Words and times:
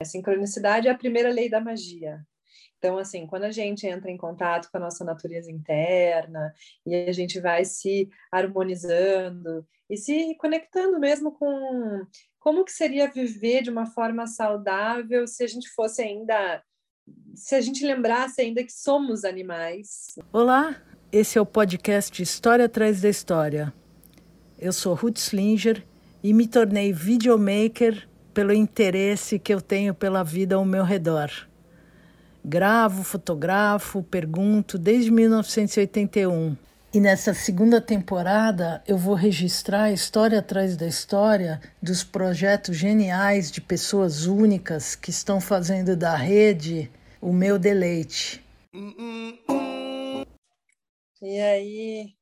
A 0.00 0.04
sincronicidade 0.04 0.86
é 0.86 0.92
a 0.92 0.96
primeira 0.96 1.28
lei 1.28 1.50
da 1.50 1.60
magia. 1.60 2.24
Então, 2.78 2.98
assim, 2.98 3.26
quando 3.26 3.42
a 3.42 3.50
gente 3.50 3.84
entra 3.84 4.08
em 4.08 4.16
contato 4.16 4.70
com 4.70 4.76
a 4.76 4.80
nossa 4.80 5.04
natureza 5.04 5.50
interna 5.50 6.54
e 6.86 6.94
a 6.94 7.12
gente 7.12 7.40
vai 7.40 7.64
se 7.64 8.08
harmonizando 8.30 9.66
e 9.90 9.96
se 9.96 10.36
conectando 10.36 11.00
mesmo 11.00 11.32
com 11.32 12.06
como 12.38 12.64
que 12.64 12.70
seria 12.70 13.10
viver 13.10 13.62
de 13.62 13.70
uma 13.70 13.86
forma 13.86 14.24
saudável 14.28 15.26
se 15.26 15.42
a 15.42 15.48
gente 15.48 15.68
fosse 15.70 16.00
ainda 16.00 16.62
se 17.34 17.56
a 17.56 17.60
gente 17.60 17.84
lembrasse 17.84 18.40
ainda 18.40 18.62
que 18.62 18.72
somos 18.72 19.24
animais. 19.24 20.14
Olá, 20.32 20.80
esse 21.10 21.38
é 21.38 21.40
o 21.40 21.46
podcast 21.46 22.22
História 22.22 22.66
atrás 22.66 23.00
da 23.00 23.08
História. 23.08 23.74
Eu 24.56 24.72
sou 24.72 24.94
Ruth 24.94 25.18
Slinger 25.18 25.84
e 26.22 26.32
me 26.32 26.46
tornei 26.46 26.92
videomaker 26.92 28.08
pelo 28.38 28.52
interesse 28.52 29.36
que 29.36 29.52
eu 29.52 29.60
tenho 29.60 29.92
pela 29.92 30.22
vida 30.22 30.54
ao 30.54 30.64
meu 30.64 30.84
redor. 30.84 31.28
Gravo, 32.44 33.02
fotografo, 33.02 34.00
pergunto 34.00 34.78
desde 34.78 35.10
1981. 35.10 36.56
E 36.94 37.00
nessa 37.00 37.34
segunda 37.34 37.80
temporada 37.80 38.80
eu 38.86 38.96
vou 38.96 39.14
registrar 39.14 39.82
a 39.82 39.92
história 39.92 40.38
atrás 40.38 40.76
da 40.76 40.86
história 40.86 41.60
dos 41.82 42.04
projetos 42.04 42.76
geniais 42.76 43.50
de 43.50 43.60
pessoas 43.60 44.26
únicas 44.26 44.94
que 44.94 45.10
estão 45.10 45.40
fazendo 45.40 45.96
da 45.96 46.14
rede 46.14 46.92
o 47.20 47.32
meu 47.32 47.58
deleite. 47.58 48.40
E 51.20 51.40
aí? 51.40 52.14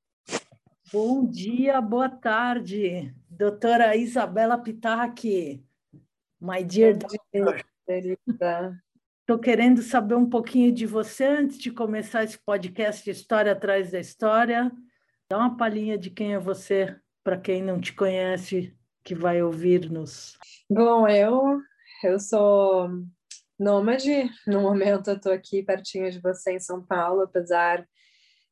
Bom 0.91 1.27
dia, 1.27 1.79
boa 1.83 2.09
tarde, 2.09 3.15
doutora 3.29 3.95
Isabela 3.95 4.57
Pitaki, 4.57 5.63
my 6.47 6.63
dear 6.63 6.97
doctor. 6.97 7.65
Estou 9.21 9.39
querendo 9.41 9.83
saber 9.83 10.15
um 10.15 10.31
pouquinho 10.31 10.71
de 10.71 10.87
você 10.87 11.25
antes 11.25 11.59
de 11.59 11.73
começar 11.73 12.23
esse 12.23 12.39
podcast 12.39 13.11
História 13.11 13.51
Atrás 13.51 13.91
da 13.91 13.99
História. 13.99 14.71
Dá 15.29 15.39
uma 15.39 15.57
palhinha 15.57 15.99
de 15.99 16.09
quem 16.09 16.35
é 16.35 16.39
você, 16.39 16.97
para 17.25 17.37
quem 17.37 17.61
não 17.61 17.81
te 17.81 17.93
conhece, 17.93 18.73
que 19.03 19.17
vai 19.17 19.43
ouvir-nos. 19.43 20.39
Bom, 20.71 21.09
eu, 21.09 21.61
eu 22.05 22.21
sou 22.21 22.89
nômade. 23.59 24.31
No 24.47 24.61
momento, 24.61 25.11
eu 25.11 25.17
estou 25.17 25.33
aqui 25.33 25.65
pertinho 25.65 26.09
de 26.13 26.21
você 26.21 26.53
em 26.53 26.61
São 26.61 26.81
Paulo, 26.81 27.23
apesar 27.23 27.85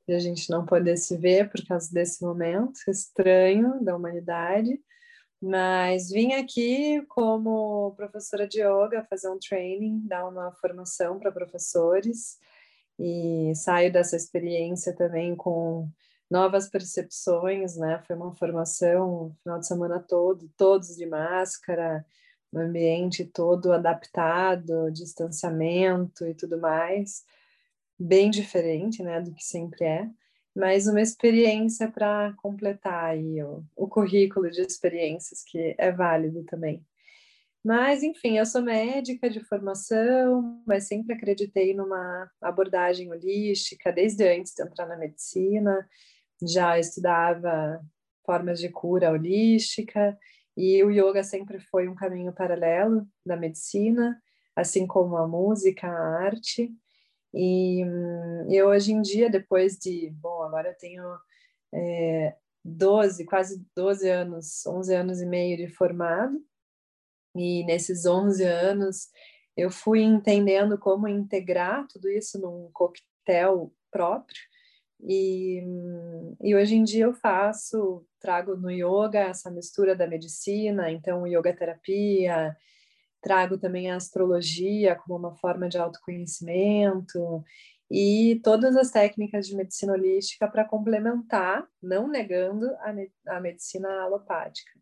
de 0.08 0.14
a 0.14 0.19
gente 0.19 0.51
não 0.51 0.67
poder 0.67 0.97
se 0.97 1.17
ver 1.17 1.48
por 1.48 1.64
causa 1.64 1.89
desse 1.92 2.25
momento 2.25 2.81
estranho 2.89 3.81
da 3.81 3.95
humanidade. 3.95 4.81
Mas 5.40 6.10
vim 6.10 6.32
aqui 6.32 7.02
como 7.08 7.92
professora 7.96 8.48
de 8.48 8.60
yoga 8.60 9.06
fazer 9.08 9.28
um 9.28 9.38
training, 9.38 10.00
dar 10.06 10.27
uma 10.28 10.52
formação 10.52 11.18
para 11.18 11.32
professores. 11.32 12.38
E 12.98 13.52
saio 13.56 13.92
dessa 13.92 14.16
experiência 14.16 14.94
também 14.94 15.34
com 15.34 15.88
novas 16.30 16.68
percepções, 16.68 17.77
né? 17.77 18.02
Foi 18.06 18.16
uma 18.16 18.34
formação 18.34 19.34
final 19.42 19.58
de 19.58 19.66
semana 19.66 20.00
todo, 20.00 20.48
todos 20.56 20.96
de 20.96 21.06
máscara, 21.06 22.05
o 22.55 22.58
ambiente 22.58 23.24
todo 23.24 23.72
adaptado, 23.72 24.90
distanciamento 24.92 26.24
e 26.27 26.34
tudo 26.34 26.58
mais, 26.58 27.24
bem 27.98 28.30
diferente, 28.30 29.02
né, 29.02 29.20
do 29.20 29.34
que 29.34 29.44
sempre 29.44 29.84
é 29.84 30.08
mas 30.55 30.86
uma 30.86 31.00
experiência 31.00 31.91
para 31.91 32.33
completar 32.36 33.06
aí 33.06 33.42
o, 33.42 33.64
o 33.77 33.88
currículo 33.88 34.50
de 34.50 34.61
experiências 34.62 35.42
que 35.44 35.74
é 35.78 35.91
válido 35.91 36.44
também. 36.44 36.84
Mas, 37.64 38.02
enfim, 38.02 38.36
eu 38.36 38.44
sou 38.44 38.61
médica 38.61 39.28
de 39.30 39.41
formação, 39.41 40.62
mas 40.66 40.86
sempre 40.86 41.14
acreditei 41.14 41.74
numa 41.74 42.30
abordagem 42.41 43.11
holística 43.11 43.91
desde 43.91 44.28
antes 44.28 44.52
de 44.55 44.62
entrar 44.62 44.86
na 44.86 44.98
medicina. 44.98 45.88
Já 46.46 46.78
estudava 46.78 47.80
formas 48.24 48.61
de 48.61 48.68
cura 48.68 49.11
holística 49.11 50.17
e 50.55 50.84
o 50.84 50.90
yoga 50.90 51.23
sempre 51.24 51.58
foi 51.58 51.89
um 51.89 51.95
caminho 51.95 52.34
paralelo 52.34 53.06
da 53.24 53.36
medicina, 53.36 54.20
assim 54.55 54.86
como 54.86 55.17
a 55.17 55.27
música, 55.27 55.89
a 55.89 56.24
arte. 56.27 56.70
E 57.33 57.83
eu 58.48 58.68
hoje 58.68 58.92
em 58.92 59.02
dia, 59.02 59.30
depois 59.30 59.77
de, 59.77 60.11
bom, 60.20 60.43
agora 60.44 60.68
eu 60.68 60.77
tenho 60.77 61.02
é, 61.72 62.36
12, 62.64 63.24
quase 63.24 63.66
12 63.77 64.08
anos, 64.08 64.66
11 64.66 64.94
anos 64.94 65.20
e 65.20 65.27
meio 65.27 65.56
de 65.56 65.68
formado, 65.68 66.40
e 67.34 67.64
nesses 67.64 68.06
11 68.06 68.44
anos 68.44 69.08
eu 69.56 69.70
fui 69.70 70.02
entendendo 70.02 70.78
como 70.78 71.06
integrar 71.06 71.86
tudo 71.88 72.08
isso 72.08 72.40
num 72.40 72.70
coquetel 72.72 73.72
próprio, 73.90 74.40
e, 75.06 75.62
e 76.42 76.55
hoje 76.55 76.76
em 76.76 76.84
dia 76.84 77.05
eu 77.05 77.14
faço, 77.14 78.06
trago 78.18 78.56
no 78.56 78.70
yoga 78.70 79.20
essa 79.20 79.50
mistura 79.50 79.94
da 79.94 80.06
medicina, 80.06 80.90
então 80.90 81.26
yoga 81.26 81.55
terapia, 81.55 82.56
trago 83.20 83.58
também 83.58 83.90
a 83.90 83.96
astrologia 83.96 84.94
como 84.96 85.18
uma 85.18 85.34
forma 85.34 85.68
de 85.68 85.78
autoconhecimento 85.78 87.44
e 87.90 88.40
todas 88.42 88.77
as 88.77 88.90
técnicas 88.90 89.46
de 89.46 89.55
medicina 89.55 89.92
holística 89.92 90.48
para 90.48 90.64
complementar, 90.64 91.67
não 91.83 92.08
negando 92.08 92.67
a, 92.77 93.36
a 93.36 93.40
medicina 93.40 93.89
alopática. 94.02 94.72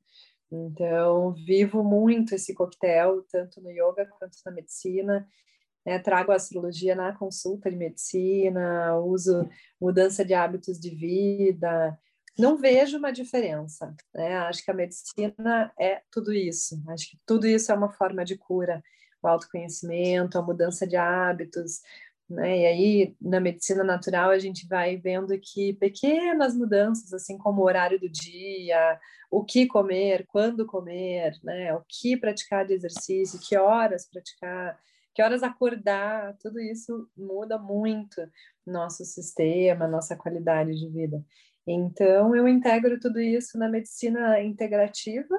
Então, 0.51 1.33
vivo 1.33 1.83
muito 1.83 2.35
esse 2.35 2.55
coquetel, 2.55 3.25
tanto 3.31 3.61
no 3.61 3.71
yoga 3.71 4.07
quanto 4.07 4.37
na 4.45 4.53
medicina. 4.53 5.27
Né? 5.85 5.99
Trago 5.99 6.31
a 6.31 6.37
astrologia 6.37 6.95
na 6.95 7.17
consulta 7.17 7.71
de 7.71 7.77
medicina, 7.77 8.97
uso 8.99 9.49
mudança 9.81 10.25
de 10.25 10.35
hábitos 10.35 10.79
de 10.79 10.91
vida, 10.91 11.99
não 12.39 12.57
vejo 12.57 12.99
uma 12.99 13.13
diferença. 13.13 13.95
Né? 14.15 14.37
Acho 14.39 14.65
que 14.65 14.71
a 14.71 14.75
medicina 14.75 15.73
é 15.79 16.03
tudo 16.11 16.33
isso. 16.33 16.83
Acho 16.89 17.11
que 17.11 17.19
tudo 17.27 17.47
isso 17.47 17.71
é 17.71 17.75
uma 17.75 17.91
forma 17.91 18.25
de 18.25 18.37
cura. 18.37 18.83
O 19.23 19.29
autoconhecimento, 19.29 20.39
a 20.39 20.43
mudança 20.43 20.87
de 20.87 20.97
hábitos. 20.97 21.81
Né? 22.33 22.61
E 22.61 22.67
aí, 22.67 23.17
na 23.21 23.39
medicina 23.41 23.85
natural, 23.85 24.31
a 24.31 24.39
gente 24.39 24.67
vai 24.67 24.97
vendo 24.97 25.39
que 25.39 25.75
pequenas 25.75 26.57
mudanças, 26.57 27.13
assim 27.13 27.37
como 27.37 27.61
o 27.61 27.65
horário 27.65 28.01
do 28.01 28.09
dia, 28.09 28.99
o 29.31 29.45
que 29.45 29.67
comer, 29.67 30.27
quando 30.27 30.65
comer, 30.65 31.35
né? 31.45 31.75
o 31.75 31.83
que 31.87 32.17
praticar 32.17 32.67
de 32.67 32.73
exercício, 32.73 33.39
que 33.39 33.55
horas 33.57 34.09
praticar, 34.09 34.79
que 35.15 35.23
horas 35.23 35.43
acordar, 35.43 36.35
tudo 36.39 36.59
isso 36.59 37.07
muda 37.15 37.59
muito 37.59 38.27
nosso 38.67 39.05
sistema, 39.05 39.87
nossa 39.87 40.17
qualidade 40.17 40.75
de 40.75 40.89
vida. 40.89 41.23
Então, 41.67 42.35
eu 42.35 42.49
integro 42.49 42.99
tudo 42.99 43.21
isso 43.21 43.59
na 43.59 43.69
medicina 43.69 44.41
integrativa, 44.41 45.39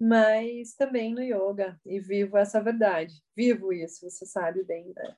mas 0.00 0.74
também 0.74 1.12
no 1.12 1.20
yoga, 1.20 1.80
e 1.84 1.98
vivo 1.98 2.36
essa 2.36 2.62
verdade. 2.62 3.12
Vivo 3.36 3.72
isso, 3.72 4.08
você 4.08 4.24
sabe 4.24 4.62
bem, 4.62 4.92
né? 4.94 5.16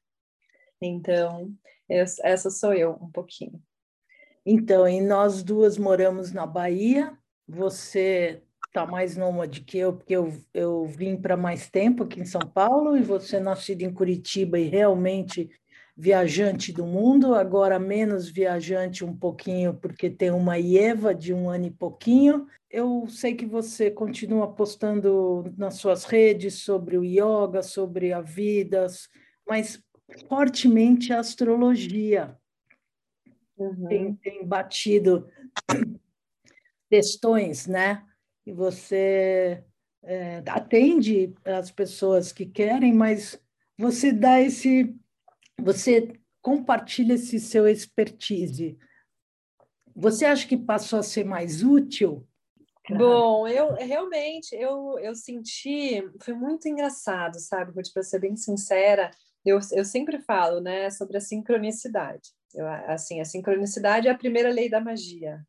Então, 0.86 1.52
essa 1.88 2.50
sou 2.50 2.72
eu, 2.72 2.98
um 3.00 3.10
pouquinho. 3.10 3.62
Então, 4.44 4.86
e 4.86 5.00
nós 5.00 5.42
duas 5.42 5.78
moramos 5.78 6.32
na 6.32 6.46
Bahia, 6.46 7.16
você 7.48 8.42
está 8.66 8.84
mais 8.86 9.16
nômade 9.16 9.60
que 9.62 9.78
eu, 9.78 9.94
porque 9.94 10.14
eu, 10.14 10.32
eu 10.52 10.84
vim 10.86 11.16
para 11.16 11.36
mais 11.36 11.70
tempo 11.70 12.02
aqui 12.02 12.20
em 12.20 12.24
São 12.24 12.40
Paulo, 12.40 12.96
e 12.96 13.02
você 13.02 13.38
nascido 13.38 13.82
em 13.82 13.92
Curitiba 13.92 14.58
e 14.58 14.68
realmente 14.68 15.48
viajante 15.96 16.72
do 16.72 16.84
mundo, 16.84 17.34
agora 17.34 17.78
menos 17.78 18.28
viajante 18.28 19.04
um 19.04 19.16
pouquinho, 19.16 19.74
porque 19.74 20.10
tem 20.10 20.30
uma 20.30 20.58
Ieva 20.58 21.14
de 21.14 21.32
um 21.32 21.48
ano 21.48 21.66
e 21.66 21.70
pouquinho. 21.70 22.46
Eu 22.68 23.06
sei 23.08 23.34
que 23.34 23.46
você 23.46 23.90
continua 23.90 24.52
postando 24.52 25.54
nas 25.56 25.76
suas 25.76 26.04
redes 26.04 26.64
sobre 26.64 26.98
o 26.98 27.04
yoga, 27.04 27.62
sobre 27.62 28.12
a 28.12 28.20
vida, 28.20 28.88
mas 29.48 29.80
fortemente 30.28 31.12
a 31.12 31.20
astrologia. 31.20 32.38
Uhum. 33.56 33.86
Tem, 33.86 34.14
tem 34.16 34.46
batido 34.46 35.28
questões, 36.90 37.66
né? 37.66 38.04
E 38.46 38.52
você 38.52 39.64
é, 40.02 40.42
atende 40.48 41.34
as 41.44 41.70
pessoas 41.70 42.32
que 42.32 42.46
querem, 42.46 42.92
mas 42.92 43.40
você 43.78 44.12
dá 44.12 44.40
esse 44.40 44.94
você 45.60 46.12
compartilha 46.42 47.14
esse 47.14 47.40
seu 47.40 47.66
expertise. 47.66 48.76
Você 49.96 50.24
acha 50.24 50.46
que 50.46 50.56
passou 50.56 50.98
a 50.98 51.02
ser 51.02 51.24
mais 51.24 51.62
útil? 51.62 52.26
Bom, 52.90 53.48
eu 53.48 53.72
realmente 53.74 54.54
eu, 54.54 54.98
eu 54.98 55.14
senti, 55.14 56.06
foi 56.20 56.34
muito 56.34 56.68
engraçado, 56.68 57.38
sabe? 57.38 57.72
Para 57.72 58.02
ser 58.02 58.18
bem 58.18 58.36
sincera, 58.36 59.10
eu, 59.44 59.58
eu 59.72 59.84
sempre 59.84 60.18
falo, 60.20 60.60
né, 60.60 60.90
sobre 60.90 61.16
a 61.16 61.20
sincronicidade. 61.20 62.30
Eu, 62.54 62.66
assim, 62.66 63.20
a 63.20 63.24
sincronicidade 63.24 64.08
é 64.08 64.10
a 64.10 64.18
primeira 64.18 64.50
lei 64.50 64.68
da 64.68 64.80
magia. 64.80 65.44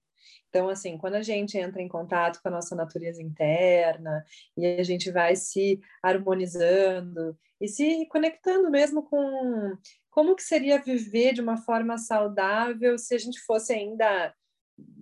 Então, 0.49 0.69
assim, 0.69 0.97
quando 0.97 1.15
a 1.15 1.21
gente 1.21 1.57
entra 1.57 1.81
em 1.81 1.87
contato 1.87 2.41
com 2.41 2.47
a 2.47 2.51
nossa 2.51 2.75
natureza 2.75 3.21
interna 3.21 4.23
e 4.57 4.65
a 4.65 4.83
gente 4.83 5.11
vai 5.11 5.35
se 5.35 5.81
harmonizando 6.01 7.37
e 7.59 7.67
se 7.67 8.05
conectando 8.07 8.71
mesmo 8.71 9.03
com 9.03 9.77
como 10.09 10.35
que 10.35 10.43
seria 10.43 10.81
viver 10.81 11.33
de 11.33 11.41
uma 11.41 11.57
forma 11.57 11.97
saudável 11.97 12.97
se 12.97 13.13
a 13.13 13.17
gente 13.17 13.39
fosse 13.41 13.73
ainda 13.73 14.33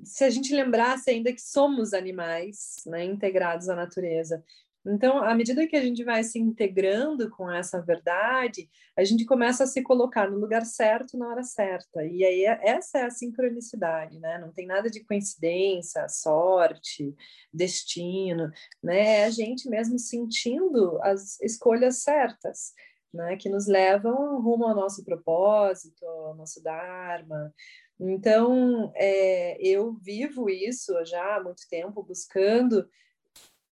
se 0.04 0.24
a 0.24 0.30
gente 0.30 0.54
lembrasse 0.54 1.10
ainda 1.10 1.32
que 1.32 1.42
somos 1.42 1.94
animais, 1.94 2.82
né, 2.86 3.06
integrados 3.06 3.70
à 3.70 3.76
natureza. 3.76 4.44
Então, 4.86 5.24
à 5.24 5.34
medida 5.34 5.66
que 5.66 5.78
a 5.78 5.82
gente 5.82 6.04
vai 6.04 6.24
se 6.24 6.38
integrando 6.38 7.30
com 7.30 7.50
essa 7.50 7.82
verdade, 7.82 8.70
a 8.98 9.04
gente 9.04 9.26
começa 9.26 9.64
a 9.64 9.68
se 9.68 9.82
colocar 9.82 10.30
no 10.30 10.38
lugar 10.38 10.66
certo 10.66 11.18
na 11.18 11.30
hora 11.30 11.44
certa. 11.44 12.04
E 12.06 12.24
aí 12.26 12.44
essa 12.44 13.00
é 13.00 13.06
a 13.06 13.10
sincronicidade, 13.10 14.20
né? 14.20 14.38
Não 14.40 14.52
tem 14.52 14.68
nada 14.68 14.90
de 14.90 15.02
coincidência, 15.06 16.08
sorte, 16.10 17.16
destino, 17.54 18.52
né? 18.84 19.22
É 19.22 19.26
a 19.26 19.30
gente 19.30 19.70
mesmo 19.70 19.98
sentindo 19.98 21.00
as 21.02 21.40
escolhas 21.40 22.04
certas, 22.04 22.74
né? 23.14 23.38
Que 23.38 23.48
nos 23.48 23.68
levam 23.68 24.42
rumo 24.42 24.66
ao 24.66 24.76
nosso 24.76 25.06
propósito, 25.06 26.06
ao 26.06 26.36
nosso 26.36 26.62
dharma. 26.62 27.54
Então, 27.98 28.92
é, 28.96 29.56
eu 29.66 29.94
vivo 29.94 30.50
isso 30.50 30.94
já 31.06 31.38
há 31.38 31.44
muito 31.44 31.62
tempo, 31.70 32.04
buscando 32.04 32.86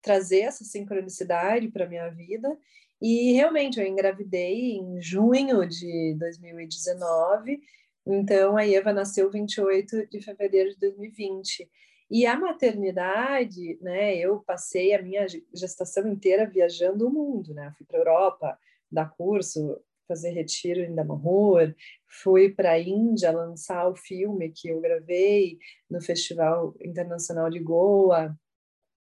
trazer 0.04 0.42
essa 0.42 0.64
sincronicidade 0.64 1.70
para 1.70 1.88
minha 1.88 2.10
vida. 2.10 2.56
E 3.02 3.34
realmente 3.34 3.80
eu 3.80 3.88
engravidei 3.88 4.74
em 4.74 5.02
junho 5.02 5.68
de 5.68 6.16
2019, 6.20 7.60
então 8.06 8.56
a 8.56 8.68
Eva 8.68 8.94
nasceu 8.94 9.32
28 9.32 10.08
de 10.08 10.22
fevereiro 10.22 10.70
de 10.70 10.80
2020. 10.80 11.70
E 12.12 12.26
a 12.26 12.38
maternidade, 12.38 13.80
né, 13.82 14.16
eu 14.18 14.40
passei 14.42 14.94
a 14.94 15.02
minha 15.02 15.26
gestação 15.54 16.08
inteira 16.08 16.46
viajando 16.46 17.08
o 17.08 17.12
mundo, 17.12 17.54
né? 17.54 17.74
Fui 17.78 17.88
para 17.88 17.98
Europa 17.98 18.60
dar 18.92 19.10
curso, 19.10 19.80
fazer 20.08 20.30
retiro 20.30 20.82
em 20.82 20.94
Damanhur, 20.94 21.74
fui 22.08 22.50
para 22.50 22.72
a 22.72 22.80
Índia 22.80 23.32
lançar 23.32 23.88
o 23.88 23.96
filme 23.96 24.52
que 24.52 24.68
eu 24.68 24.80
gravei 24.80 25.58
no 25.90 26.00
Festival 26.02 26.76
Internacional 26.82 27.50
de 27.50 27.60
Goa, 27.60 28.38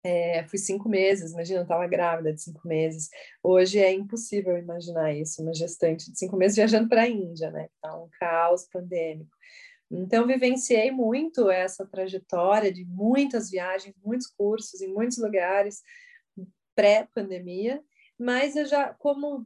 é, 0.07 0.47
fui 0.49 0.59
cinco 0.59 0.89
meses, 0.89 1.33
imagina, 1.33 1.59
eu 1.59 1.63
estava 1.65 1.85
grávida 1.89 2.33
de 2.33 2.41
cinco 2.41 2.67
meses. 2.67 3.11
Hoje 3.43 3.81
é 3.81 3.93
impossível 3.93 4.57
imaginar 4.57 5.13
isso, 5.13 5.43
uma 5.43 5.53
gestante 5.53 6.13
de 6.13 6.17
cinco 6.17 6.37
meses 6.37 6.55
viajando 6.57 6.89
para 6.89 7.03
a 7.03 7.09
Índia, 7.09 7.51
né? 7.51 7.69
Tá 7.83 7.97
um 7.99 8.09
caos 8.21 8.69
pandêmico. 8.73 9.35
Então, 9.91 10.27
vivenciei 10.27 10.93
muito 10.93 11.51
essa 11.51 11.85
trajetória 11.85 12.73
de 12.73 12.85
muitas 12.85 13.51
viagens, 13.51 13.97
muitos 14.05 14.29
cursos 14.29 14.81
em 14.81 14.89
muitos 14.89 15.19
lugares 15.19 15.83
pré-pandemia, 16.77 17.83
mas 18.17 18.55
eu 18.55 18.67
já, 18.67 18.95
como 18.95 19.45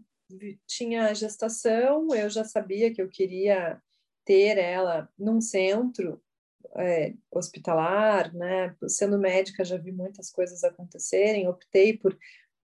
tinha 0.67 1.15
gestação, 1.15 2.15
eu 2.15 2.29
já 2.29 2.45
sabia 2.45 2.93
que 2.93 3.01
eu 3.01 3.09
queria 3.09 3.81
ter 4.27 4.59
ela 4.59 5.09
num 5.19 5.41
centro 5.41 6.23
é, 6.76 7.14
hospitalar, 7.31 8.34
né? 8.34 8.75
Sendo 8.87 9.19
médica, 9.19 9.64
já 9.64 9.76
vi 9.76 9.93
muitas 9.93 10.31
coisas 10.31 10.64
acontecerem. 10.64 11.49
Optei 11.49 11.96
por 11.96 12.17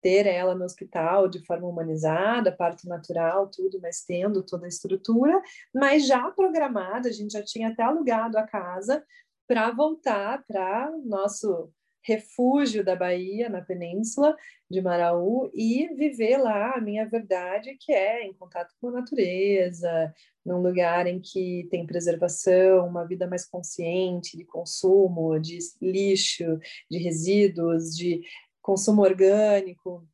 ter 0.01 0.27
ela 0.27 0.53
no 0.53 0.65
hospital 0.65 1.29
de 1.29 1.43
forma 1.45 1.67
humanizada, 1.67 2.51
parto 2.51 2.87
natural, 2.87 3.49
tudo, 3.49 3.79
mas 3.81 4.03
tendo 4.03 4.43
toda 4.43 4.65
a 4.65 4.67
estrutura, 4.67 5.41
mas 5.73 6.05
já 6.05 6.29
programada, 6.31 7.07
a 7.07 7.11
gente 7.11 7.31
já 7.31 7.41
tinha 7.41 7.69
até 7.69 7.83
alugado 7.83 8.37
a 8.37 8.43
casa 8.43 9.03
para 9.47 9.71
voltar 9.71 10.43
para 10.45 10.91
nosso 11.05 11.71
refúgio 12.05 12.83
da 12.83 12.97
Bahia, 12.97 13.47
na 13.47 13.61
península 13.61 14.35
de 14.69 14.81
Maraú, 14.81 15.49
e 15.53 15.87
viver 15.95 16.37
lá 16.37 16.73
a 16.73 16.81
minha 16.81 17.07
verdade, 17.07 17.77
que 17.79 17.93
é 17.93 18.25
em 18.25 18.33
contato 18.33 18.73
com 18.81 18.89
a 18.89 18.91
natureza, 18.91 20.13
num 20.45 20.61
lugar 20.61 21.07
em 21.07 21.19
que 21.19 21.67
tem 21.71 21.85
preservação, 21.85 22.87
uma 22.87 23.05
vida 23.05 23.27
mais 23.27 23.45
consciente 23.45 24.37
de 24.37 24.45
consumo, 24.45 25.39
de 25.39 25.57
lixo, 25.81 26.59
de 26.89 26.97
resíduos, 26.97 27.95
de 27.95 28.21
consumo 28.61 29.01
orgânico. 29.01 30.07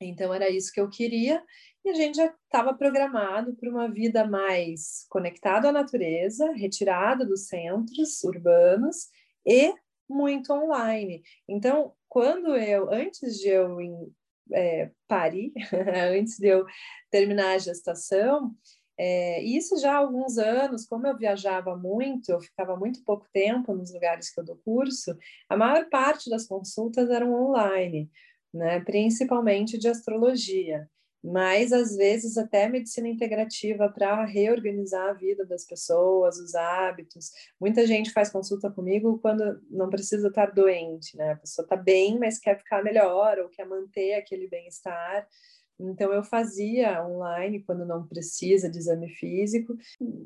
Então, 0.00 0.32
era 0.32 0.48
isso 0.48 0.72
que 0.72 0.80
eu 0.80 0.88
queria, 0.88 1.42
e 1.84 1.90
a 1.90 1.94
gente 1.94 2.16
já 2.16 2.26
estava 2.44 2.74
programado 2.74 3.54
para 3.56 3.70
uma 3.70 3.90
vida 3.90 4.26
mais 4.26 5.06
conectada 5.08 5.68
à 5.68 5.72
natureza, 5.72 6.52
retirada 6.52 7.24
dos 7.24 7.48
centros 7.48 8.22
urbanos 8.24 9.08
e 9.46 9.74
muito 10.08 10.52
online. 10.52 11.22
Então, 11.48 11.92
quando 12.08 12.56
eu, 12.56 12.90
antes 12.92 13.38
de 13.38 13.48
eu 13.48 13.78
é, 14.52 14.90
parir, 15.06 15.52
antes 16.16 16.38
de 16.38 16.48
eu 16.48 16.64
terminar 17.10 17.54
a 17.54 17.58
gestação, 17.58 18.54
é, 18.98 19.42
isso 19.42 19.78
já 19.78 19.92
há 19.94 19.96
alguns 19.96 20.38
anos, 20.38 20.86
como 20.86 21.06
eu 21.06 21.16
viajava 21.16 21.76
muito, 21.76 22.30
eu 22.30 22.40
ficava 22.40 22.76
muito 22.76 23.02
pouco 23.04 23.26
tempo 23.32 23.72
nos 23.74 23.92
lugares 23.92 24.30
que 24.30 24.40
eu 24.40 24.44
dou 24.44 24.56
curso, 24.64 25.16
a 25.48 25.56
maior 25.56 25.88
parte 25.88 26.28
das 26.28 26.46
consultas 26.46 27.08
eram 27.10 27.32
online, 27.32 28.10
né, 28.52 28.80
principalmente 28.80 29.78
de 29.78 29.88
astrologia 29.88 30.88
mas 31.22 31.72
às 31.72 31.96
vezes 31.96 32.38
até 32.38 32.68
medicina 32.68 33.08
integrativa 33.08 33.88
para 33.88 34.24
reorganizar 34.24 35.10
a 35.10 35.12
vida 35.12 35.44
das 35.44 35.64
pessoas, 35.64 36.38
os 36.38 36.54
hábitos. 36.54 37.30
Muita 37.60 37.86
gente 37.86 38.12
faz 38.12 38.30
consulta 38.30 38.70
comigo 38.70 39.18
quando 39.18 39.60
não 39.68 39.90
precisa 39.90 40.28
estar 40.28 40.52
doente, 40.52 41.16
né? 41.16 41.32
A 41.32 41.36
pessoa 41.36 41.64
está 41.64 41.76
bem, 41.76 42.18
mas 42.18 42.38
quer 42.38 42.56
ficar 42.58 42.84
melhor 42.84 43.38
ou 43.38 43.48
quer 43.48 43.66
manter 43.66 44.14
aquele 44.14 44.48
bem-estar. 44.48 45.26
Então 45.78 46.12
eu 46.12 46.22
fazia 46.24 47.06
online 47.06 47.62
quando 47.62 47.86
não 47.86 48.06
precisa 48.06 48.70
de 48.70 48.78
exame 48.78 49.08
físico. 49.10 49.76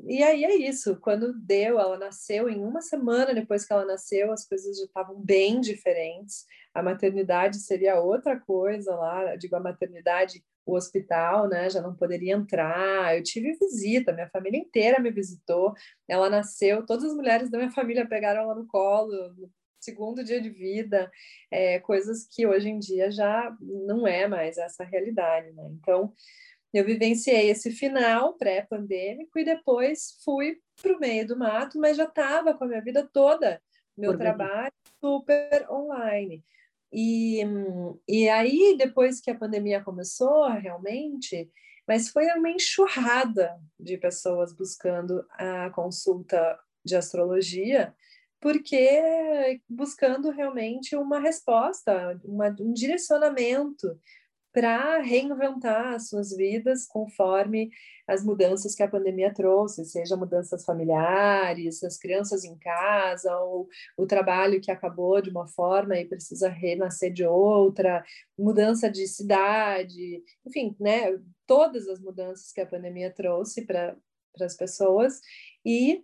E 0.07 0.23
aí 0.23 0.43
é 0.43 0.55
isso, 0.55 0.97
quando 0.99 1.33
deu, 1.33 1.79
ela 1.79 1.97
nasceu 1.97 2.49
em 2.49 2.63
uma 2.63 2.81
semana 2.81 3.33
depois 3.33 3.65
que 3.65 3.73
ela 3.73 3.85
nasceu, 3.85 4.31
as 4.31 4.47
coisas 4.47 4.77
já 4.77 4.85
estavam 4.85 5.19
bem 5.19 5.61
diferentes. 5.61 6.45
A 6.73 6.81
maternidade 6.81 7.59
seria 7.59 7.99
outra 7.99 8.39
coisa 8.39 8.95
lá, 8.95 9.35
digo 9.35 9.55
a 9.55 9.59
maternidade 9.59 10.43
o 10.65 10.75
hospital, 10.75 11.47
né? 11.47 11.69
Já 11.69 11.81
não 11.81 11.93
poderia 11.95 12.33
entrar. 12.33 13.17
Eu 13.17 13.23
tive 13.23 13.53
visita, 13.59 14.13
minha 14.13 14.29
família 14.29 14.57
inteira 14.57 14.99
me 14.99 15.11
visitou. 15.11 15.73
Ela 16.07 16.29
nasceu, 16.29 16.85
todas 16.85 17.03
as 17.03 17.15
mulheres 17.15 17.49
da 17.49 17.57
minha 17.57 17.71
família 17.71 18.07
pegaram 18.07 18.43
ela 18.43 18.55
no 18.55 18.65
colo 18.67 19.11
segundo 19.83 20.23
dia 20.23 20.41
de 20.41 20.49
vida, 20.49 21.11
é, 21.51 21.79
coisas 21.79 22.25
que 22.25 22.47
hoje 22.47 22.69
em 22.69 22.79
dia 22.79 23.11
já 23.11 23.55
não 23.61 24.07
é 24.07 24.27
mais 24.27 24.57
essa 24.57 24.83
realidade, 24.83 25.51
né? 25.51 25.69
Então, 25.71 26.13
eu 26.73 26.83
vivenciei 26.83 27.49
esse 27.49 27.69
final 27.71 28.33
pré-pandêmico 28.33 29.37
e 29.37 29.45
depois 29.45 30.17
fui 30.23 30.59
para 30.81 30.95
o 30.95 30.99
meio 30.99 31.27
do 31.27 31.37
mato, 31.37 31.79
mas 31.79 31.97
já 31.97 32.05
estava 32.05 32.53
com 32.53 32.63
a 32.63 32.67
minha 32.67 32.81
vida 32.81 33.07
toda, 33.13 33.61
meu 33.95 34.17
trabalho 34.17 34.73
super 34.99 35.69
online. 35.69 36.43
E, 36.91 37.41
e 38.07 38.29
aí, 38.29 38.75
depois 38.77 39.19
que 39.19 39.29
a 39.29 39.37
pandemia 39.37 39.83
começou, 39.83 40.47
realmente, 40.49 41.49
mas 41.87 42.09
foi 42.09 42.25
uma 42.27 42.49
enxurrada 42.49 43.59
de 43.79 43.97
pessoas 43.97 44.53
buscando 44.53 45.25
a 45.31 45.69
consulta 45.71 46.57
de 46.83 46.95
astrologia, 46.95 47.93
porque 48.43 49.61
buscando 49.69 50.29
realmente 50.29 50.97
uma 50.97 51.17
resposta, 51.17 52.19
uma, 52.25 52.53
um 52.59 52.73
direcionamento 52.73 53.97
para 54.51 54.99
reinventar 55.01 55.93
as 55.93 56.09
suas 56.09 56.35
vidas 56.35 56.85
conforme 56.85 57.71
as 58.05 58.21
mudanças 58.21 58.75
que 58.75 58.83
a 58.83 58.87
pandemia 58.87 59.33
trouxe, 59.33 59.85
seja 59.85 60.17
mudanças 60.17 60.65
familiares, 60.65 61.81
as 61.85 61.97
crianças 61.97 62.43
em 62.43 62.57
casa, 62.57 63.33
ou 63.39 63.69
o 63.97 64.05
trabalho 64.05 64.59
que 64.59 64.69
acabou 64.69 65.21
de 65.21 65.29
uma 65.29 65.47
forma 65.47 65.97
e 65.97 66.05
precisa 66.05 66.49
renascer 66.49 67.13
de 67.13 67.25
outra, 67.25 68.03
mudança 68.37 68.91
de 68.91 69.07
cidade, 69.07 70.21
enfim, 70.45 70.75
né, 70.81 71.17
todas 71.47 71.87
as 71.87 72.01
mudanças 72.01 72.51
que 72.51 72.59
a 72.59 72.67
pandemia 72.67 73.09
trouxe 73.09 73.65
para 73.65 73.95
as 74.41 74.57
pessoas 74.57 75.21
e 75.65 76.03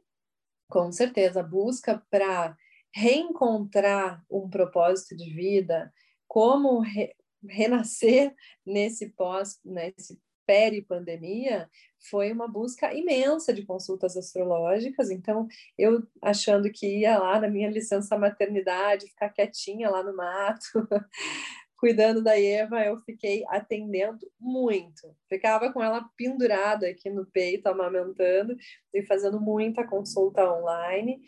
com 0.70 0.92
certeza 0.92 1.42
busca 1.44 2.02
para 2.10 2.56
reencontrar 2.94 4.24
um 4.30 4.50
propósito 4.50 5.16
de 5.16 5.30
vida, 5.34 5.92
como 6.28 6.80
re 6.80 7.14
renascer 7.42 8.36
nesse 8.66 9.12
pós, 9.12 9.62
nesse 9.64 10.20
peri-pandemia, 10.46 11.70
foi 12.10 12.32
uma 12.32 12.48
busca 12.48 12.94
imensa 12.94 13.54
de 13.54 13.64
consultas 13.66 14.18
astrológicas. 14.18 15.12
Então, 15.12 15.48
eu 15.78 16.02
achando 16.22 16.70
que 16.72 17.02
ia 17.02 17.20
lá 17.20 17.40
na 17.40 17.48
minha 17.48 17.70
licença 17.70 18.18
maternidade, 18.18 19.08
ficar 19.08 19.30
quietinha 19.30 19.90
lá 19.90 20.04
no 20.04 20.16
mato, 20.16 20.66
cuidando 21.80 22.22
da 22.22 22.40
Eva, 22.40 22.84
eu 22.84 22.98
fiquei 23.00 23.44
atendendo 23.48 24.30
muito. 24.40 25.16
Ficava 25.30 25.72
com 25.72 25.82
ela 25.82 26.08
pendurada 26.18 26.88
aqui 26.88 27.10
no 27.10 27.26
peito, 27.26 27.68
amamentando 27.68 28.56
e 28.94 29.02
fazendo 29.04 29.40
muita 29.40 29.88
consulta 29.88 30.44
online. 30.52 31.22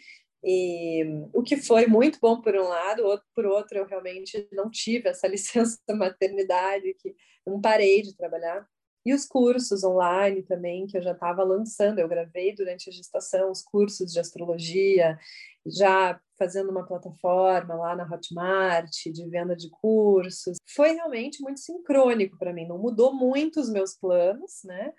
E 0.44 1.04
o 1.34 1.42
que 1.42 1.56
foi 1.56 1.88
muito 1.88 2.20
bom 2.20 2.42
por 2.42 2.56
um 2.56 2.68
lado, 2.68 3.06
outro 3.06 3.26
por 3.34 3.46
outro, 3.46 3.78
eu 3.78 3.86
realmente 3.86 4.48
não 4.52 4.70
tive 4.70 5.10
essa 5.10 5.28
licença 5.28 5.80
maternidade, 5.90 6.96
que 6.96 7.16
não 7.46 7.62
parei 7.62 8.02
de 8.02 8.16
trabalhar. 8.16 8.68
E 9.06 9.14
os 9.14 9.26
cursos 9.26 9.84
online 9.84 10.44
também, 10.44 10.86
que 10.86 10.98
eu 10.98 11.02
já 11.02 11.12
estava 11.12 11.44
lançando, 11.44 12.00
eu 12.00 12.08
gravei 12.08 12.54
durante 12.54 12.90
a 12.90 12.94
gestação 12.94 13.52
os 13.52 13.64
cursos 13.64 14.12
de 14.12 14.20
astrologia, 14.20 15.18
já 15.66 16.20
fazendo 16.38 16.70
uma 16.70 16.86
plataforma 16.86 17.76
lá 17.76 17.96
na 17.96 18.04
Hotmart 18.04 18.92
de 19.12 19.30
venda 19.30 19.56
de 19.56 19.70
cursos. 19.70 20.58
Foi 20.76 20.92
realmente 20.94 21.42
muito 21.42 21.60
sincrônico 21.60 22.38
para 22.38 22.54
mim, 22.54 22.68
não 22.68 22.78
mudou 22.78 23.14
muito 23.14 23.60
os 23.60 23.70
meus 23.70 23.96
planos, 23.96 24.62
né? 24.64 24.94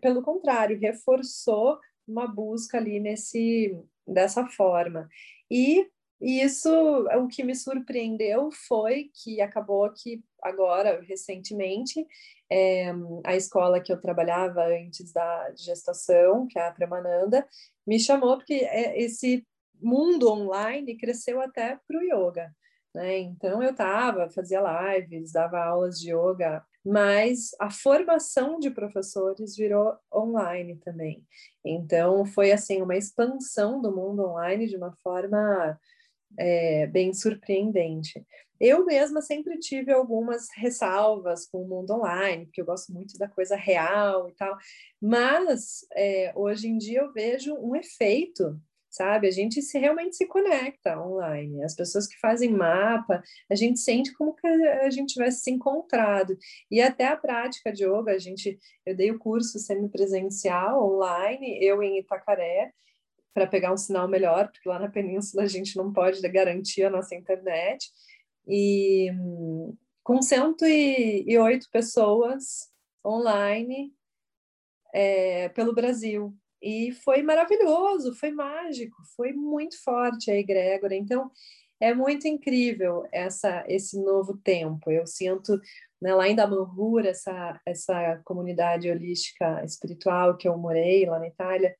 Pelo 0.00 0.22
contrário, 0.22 0.78
reforçou 0.78 1.78
uma 2.06 2.26
busca 2.26 2.78
ali 2.78 2.98
nesse 3.00 3.78
dessa 4.06 4.46
forma. 4.46 5.08
E 5.50 5.86
isso, 6.20 6.70
o 6.70 7.28
que 7.28 7.44
me 7.44 7.54
surpreendeu 7.54 8.50
foi 8.50 9.10
que 9.14 9.40
acabou 9.40 9.88
que 9.92 10.22
agora, 10.42 11.00
recentemente, 11.02 12.04
é, 12.50 12.92
a 13.24 13.36
escola 13.36 13.80
que 13.80 13.92
eu 13.92 14.00
trabalhava 14.00 14.64
antes 14.66 15.12
da 15.12 15.52
gestação, 15.56 16.46
que 16.48 16.58
é 16.58 16.66
a 16.66 16.72
Premananda, 16.72 17.46
me 17.86 18.00
chamou 18.00 18.36
porque 18.36 18.54
é, 18.54 19.00
esse 19.00 19.46
mundo 19.80 20.28
online 20.30 20.96
cresceu 20.96 21.40
até 21.40 21.78
para 21.86 21.98
o 21.98 22.02
yoga. 22.02 22.50
Né? 22.94 23.18
Então 23.18 23.62
eu 23.62 23.70
estava, 23.70 24.28
fazia 24.30 24.60
lives, 24.60 25.32
dava 25.32 25.62
aulas 25.62 26.00
de 26.00 26.10
yoga, 26.12 26.64
mas 26.84 27.50
a 27.60 27.70
formação 27.70 28.58
de 28.58 28.70
professores 28.70 29.54
virou 29.54 29.96
online 30.12 30.76
também. 30.76 31.24
Então 31.64 32.24
foi 32.24 32.50
assim 32.50 32.82
uma 32.82 32.96
expansão 32.96 33.80
do 33.80 33.94
mundo 33.94 34.24
online 34.24 34.66
de 34.66 34.76
uma 34.76 34.92
forma 35.02 35.78
é, 36.36 36.86
bem 36.86 37.12
surpreendente. 37.12 38.24
Eu 38.60 38.84
mesma 38.84 39.22
sempre 39.22 39.58
tive 39.58 39.92
algumas 39.92 40.48
ressalvas 40.56 41.46
com 41.46 41.62
o 41.62 41.68
mundo 41.68 41.92
online, 41.92 42.46
porque 42.46 42.60
eu 42.60 42.66
gosto 42.66 42.92
muito 42.92 43.16
da 43.16 43.28
coisa 43.28 43.54
real 43.54 44.28
e 44.28 44.32
tal, 44.34 44.56
mas 45.00 45.86
é, 45.94 46.32
hoje 46.34 46.66
em 46.66 46.76
dia 46.76 47.00
eu 47.00 47.12
vejo 47.12 47.54
um 47.54 47.76
efeito 47.76 48.60
sabe? 48.90 49.28
A 49.28 49.30
gente 49.30 49.60
se 49.62 49.78
realmente 49.78 50.16
se 50.16 50.26
conecta 50.26 50.98
online. 51.00 51.62
As 51.62 51.74
pessoas 51.74 52.06
que 52.06 52.18
fazem 52.18 52.50
mapa, 52.50 53.22
a 53.50 53.54
gente 53.54 53.78
sente 53.78 54.12
como 54.14 54.34
que 54.34 54.46
a 54.46 54.90
gente 54.90 55.14
tivesse 55.14 55.40
se 55.42 55.50
encontrado. 55.50 56.36
E 56.70 56.80
até 56.80 57.06
a 57.06 57.16
prática 57.16 57.72
de 57.72 57.84
yoga, 57.84 58.12
a 58.12 58.18
gente, 58.18 58.58
eu 58.84 58.96
dei 58.96 59.10
o 59.10 59.18
curso 59.18 59.58
semipresencial 59.58 60.82
online, 60.82 61.58
eu 61.62 61.82
em 61.82 61.98
Itacaré, 61.98 62.72
para 63.38 63.46
pegar 63.46 63.72
um 63.72 63.76
sinal 63.76 64.08
melhor, 64.08 64.50
porque 64.50 64.68
lá 64.68 64.80
na 64.80 64.88
península 64.88 65.44
a 65.44 65.46
gente 65.46 65.76
não 65.76 65.92
pode 65.92 66.20
garantir 66.28 66.82
a 66.82 66.90
nossa 66.90 67.14
internet. 67.14 67.88
E 68.48 69.12
com 70.02 70.20
108 70.20 71.68
pessoas 71.70 72.68
online 73.06 73.92
é, 74.92 75.48
pelo 75.50 75.72
Brasil. 75.72 76.34
E 76.60 76.90
foi 77.04 77.22
maravilhoso, 77.22 78.12
foi 78.16 78.32
mágico, 78.32 78.96
foi 79.16 79.32
muito 79.32 79.80
forte 79.84 80.32
a 80.32 80.34
egrégora. 80.34 80.96
Então, 80.96 81.30
é 81.80 81.94
muito 81.94 82.26
incrível 82.26 83.06
essa 83.12 83.64
esse 83.68 84.02
novo 84.02 84.36
tempo. 84.38 84.90
Eu 84.90 85.06
sinto 85.06 85.60
né, 86.02 86.12
lá 86.12 86.26
em 86.26 86.34
Damanhur, 86.34 87.06
essa, 87.06 87.60
essa 87.64 88.20
comunidade 88.24 88.90
holística 88.90 89.64
espiritual 89.64 90.36
que 90.36 90.48
eu 90.48 90.58
morei 90.58 91.06
lá 91.06 91.20
na 91.20 91.28
Itália, 91.28 91.76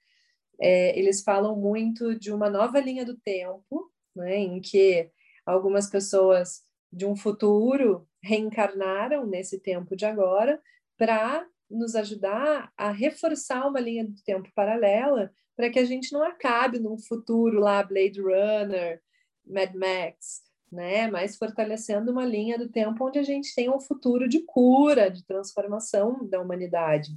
é, 0.61 0.99
eles 0.99 1.23
falam 1.23 1.57
muito 1.57 2.19
de 2.19 2.33
uma 2.33 2.51
nova 2.51 2.81
linha 2.81 3.05
do 3.05 3.17
tempo, 3.17 3.91
né, 4.15 4.37
em 4.37 4.61
que 4.61 5.11
algumas 5.47 5.89
pessoas 5.89 6.63
de 6.93 7.07
um 7.07 7.15
futuro 7.15 8.07
reencarnaram 8.23 9.27
nesse 9.27 9.61
tempo 9.61 9.95
de 9.95 10.05
agora 10.05 10.61
para 10.97 11.47
nos 11.71 11.95
ajudar 11.95 12.73
a 12.77 12.91
reforçar 12.91 13.67
uma 13.67 13.81
linha 13.81 14.05
do 14.05 14.15
tempo 14.25 14.51
paralela 14.55 15.31
para 15.57 15.71
que 15.71 15.79
a 15.79 15.85
gente 15.85 16.13
não 16.13 16.23
acabe 16.23 16.79
num 16.79 16.99
futuro 16.99 17.61
lá 17.61 17.83
Blade 17.83 18.21
Runner, 18.21 19.01
Mad 19.47 19.75
Max, 19.75 20.43
né? 20.71 21.11
Mas 21.11 21.37
fortalecendo 21.37 22.13
uma 22.13 22.25
linha 22.25 22.57
do 22.57 22.69
tempo 22.69 23.07
onde 23.07 23.19
a 23.19 23.23
gente 23.23 23.55
tem 23.55 23.69
um 23.69 23.81
futuro 23.81 24.29
de 24.29 24.41
cura, 24.41 25.11
de 25.11 25.25
transformação 25.25 26.27
da 26.29 26.41
humanidade. 26.41 27.11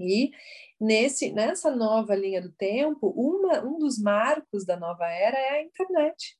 E 0.00 0.30
nesse 0.80 1.32
nessa 1.32 1.74
nova 1.74 2.14
linha 2.14 2.40
do 2.40 2.52
tempo, 2.52 3.08
uma, 3.16 3.64
um 3.64 3.78
dos 3.78 3.98
marcos 3.98 4.64
da 4.64 4.76
nova 4.76 5.06
era 5.06 5.38
é 5.38 5.50
a 5.58 5.62
internet. 5.62 6.36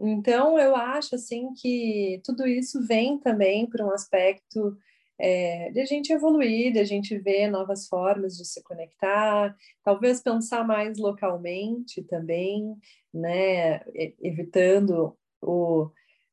Então 0.00 0.58
eu 0.58 0.76
acho 0.76 1.14
assim 1.14 1.52
que 1.54 2.20
tudo 2.24 2.46
isso 2.46 2.86
vem 2.86 3.18
também 3.18 3.66
para 3.66 3.84
um 3.86 3.90
aspecto 3.90 4.76
é, 5.18 5.70
de 5.70 5.80
a 5.80 5.86
gente 5.86 6.12
evoluir, 6.12 6.72
de 6.72 6.78
a 6.78 6.84
gente 6.84 7.16
ver 7.18 7.48
novas 7.48 7.88
formas 7.88 8.36
de 8.36 8.44
se 8.44 8.62
conectar, 8.62 9.56
talvez 9.82 10.22
pensar 10.22 10.66
mais 10.66 10.98
localmente 10.98 12.02
também, 12.04 12.76
né, 13.12 13.80
evitando 14.20 15.16
o, 15.40 15.90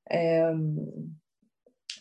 é, 0.09 0.51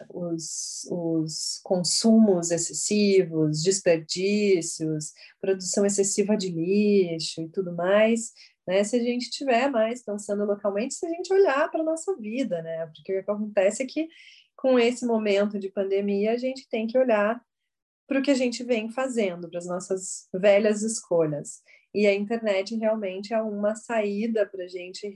os, 0.09 0.87
os 0.91 1.61
consumos 1.63 2.51
excessivos, 2.51 3.63
desperdícios, 3.63 5.13
produção 5.41 5.85
excessiva 5.87 6.37
de 6.37 6.49
lixo 6.51 7.43
e 7.43 7.49
tudo 7.49 7.75
mais, 7.75 8.33
né? 8.67 8.83
Se 8.85 8.97
a 8.97 9.03
gente 9.03 9.31
tiver 9.31 9.69
mais 9.71 10.05
pensando 10.05 10.45
localmente, 10.45 10.95
se 10.95 11.07
a 11.07 11.11
gente 11.11 11.33
olhar 11.33 11.71
para 11.71 11.81
a 11.81 11.85
nossa 11.85 12.17
vida, 12.17 12.63
né? 12.63 12.87
Porque 12.87 13.19
o 13.19 13.25
que 13.25 13.31
acontece 13.31 13.83
é 13.83 13.87
que 13.87 14.09
com 14.57 14.79
esse 14.79 15.05
momento 15.05 15.59
de 15.59 15.69
pandemia, 15.69 16.33
a 16.33 16.37
gente 16.37 16.69
tem 16.69 16.87
que 16.87 16.97
olhar 16.97 17.43
para 18.07 18.21
o 18.21 18.23
que 18.23 18.31
a 18.31 18.35
gente 18.35 18.63
vem 18.63 18.91
fazendo, 18.91 19.49
para 19.49 19.59
as 19.59 19.67
nossas 19.67 20.29
velhas 20.33 20.83
escolhas. 20.83 21.63
E 21.95 22.07
a 22.07 22.15
internet 22.15 22.75
realmente 22.77 23.35
é 23.35 23.43
uma 23.43 23.75
saída 23.75 24.47
para 24.47 24.65
a 24.65 24.69
gente 24.69 25.09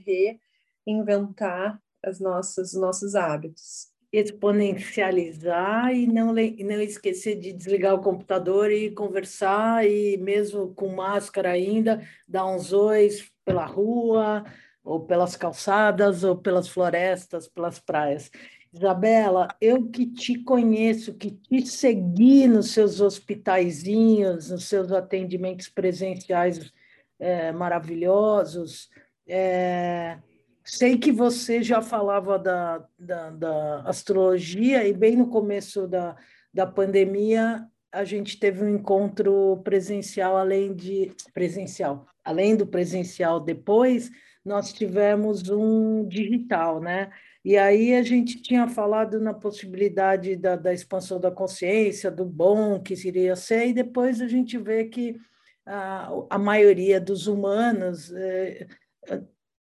reinventar 0.85 1.81
as 2.03 2.19
nossas, 2.19 2.73
os 2.73 2.79
nossos 2.79 3.15
hábitos. 3.15 3.87
Exponencializar 4.11 5.93
e 5.93 6.07
não, 6.07 6.33
não 6.33 6.81
esquecer 6.81 7.35
de 7.35 7.51
desligar 7.51 7.93
o 7.93 8.01
computador 8.01 8.71
e 8.71 8.91
conversar, 8.91 9.85
e 9.87 10.17
mesmo 10.17 10.73
com 10.73 10.89
máscara 10.89 11.51
ainda, 11.51 12.01
dar 12.27 12.45
uns 12.45 12.71
ois 12.71 13.29
pela 13.43 13.65
rua, 13.65 14.45
ou 14.83 15.01
pelas 15.01 15.35
calçadas, 15.35 16.23
ou 16.23 16.37
pelas 16.37 16.69
florestas, 16.69 17.47
pelas 17.47 17.79
praias. 17.79 18.31
Isabela, 18.73 19.47
eu 19.59 19.89
que 19.89 20.05
te 20.05 20.43
conheço, 20.43 21.13
que 21.13 21.31
te 21.31 21.65
segui 21.65 22.47
nos 22.47 22.71
seus 22.71 23.01
hospitaizinhos, 23.01 24.51
nos 24.51 24.65
seus 24.65 24.91
atendimentos 24.91 25.67
presenciais 25.67 26.71
é, 27.19 27.51
maravilhosos, 27.51 28.89
é, 29.27 30.19
sei 30.67 30.97
que 30.97 31.11
você 31.11 31.63
já 31.63 31.81
falava 31.81 32.37
da, 32.37 32.85
da, 32.99 33.29
da, 33.29 33.81
astrologia 33.83 34.85
e 34.85 34.93
bem 34.93 35.15
no 35.15 35.27
começo 35.27 35.87
da, 35.87 36.15
da 36.53 36.67
pandemia 36.67 37.65
a 37.91 38.03
gente 38.03 38.37
teve 38.37 38.63
um 38.63 38.75
encontro 38.75 39.61
presencial 39.63 40.35
além 40.35 40.75
de 40.75 41.11
presencial, 41.33 42.05
além 42.23 42.55
do 42.55 42.67
presencial 42.67 43.39
depois 43.39 44.11
nós 44.43 44.73
tivemos 44.73 45.49
um 45.49 46.07
digital, 46.07 46.79
né? 46.79 47.11
E 47.43 47.57
aí 47.57 47.93
a 47.93 48.01
gente 48.01 48.41
tinha 48.41 48.67
falado 48.67 49.19
na 49.19 49.33
possibilidade 49.33 50.35
da, 50.35 50.55
da 50.55 50.73
expansão 50.73 51.19
da 51.19 51.29
consciência, 51.29 52.09
do 52.09 52.25
bom 52.25 52.81
que 52.81 52.93
iria 52.93 53.35
ser, 53.35 53.67
e 53.67 53.73
depois 53.73 54.21
a 54.21 54.27
gente 54.27 54.57
vê 54.57 54.85
que 54.85 55.17
a, 55.65 56.09
a 56.29 56.37
maioria 56.37 56.99
dos 56.99 57.27
humanos 57.27 58.11
é, 58.13 58.67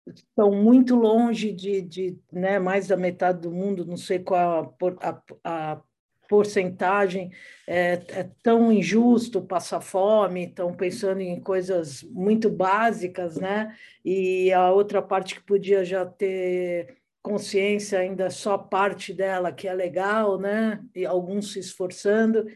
estão 0.07 0.53
muito 0.53 0.95
longe 0.95 1.53
de, 1.53 1.83
de 1.83 2.19
né, 2.33 2.59
mais 2.59 2.89
da 2.89 2.97
metade 2.97 3.41
do 3.41 3.51
mundo, 3.51 3.85
não 3.85 3.97
sei 3.97 4.19
qual 4.19 4.77
a, 5.01 5.09
a, 5.09 5.73
a 5.73 5.83
porcentagem, 6.29 7.31
é, 7.67 8.01
é, 8.09 8.31
tão 8.43 8.73
injusto 8.73 9.41
passar 9.41 9.81
fome, 9.81 10.47
estão 10.47 10.75
pensando 10.75 11.21
em 11.21 11.41
coisas 11.41 12.03
muito 12.03 12.51
básicas, 12.51 13.37
né? 13.37 13.77
E 14.05 14.53
a 14.53 14.71
outra 14.73 15.01
parte 15.01 15.35
que 15.37 15.43
podia 15.43 15.85
já 15.85 16.05
ter 16.05 16.97
consciência 17.23 17.99
ainda 17.99 18.31
só 18.31 18.57
parte 18.57 19.13
dela 19.13 19.53
que 19.53 19.67
é 19.67 19.75
legal, 19.75 20.39
né? 20.39 20.81
E 20.95 21.05
alguns 21.05 21.53
se 21.53 21.59
esforçando. 21.59 22.47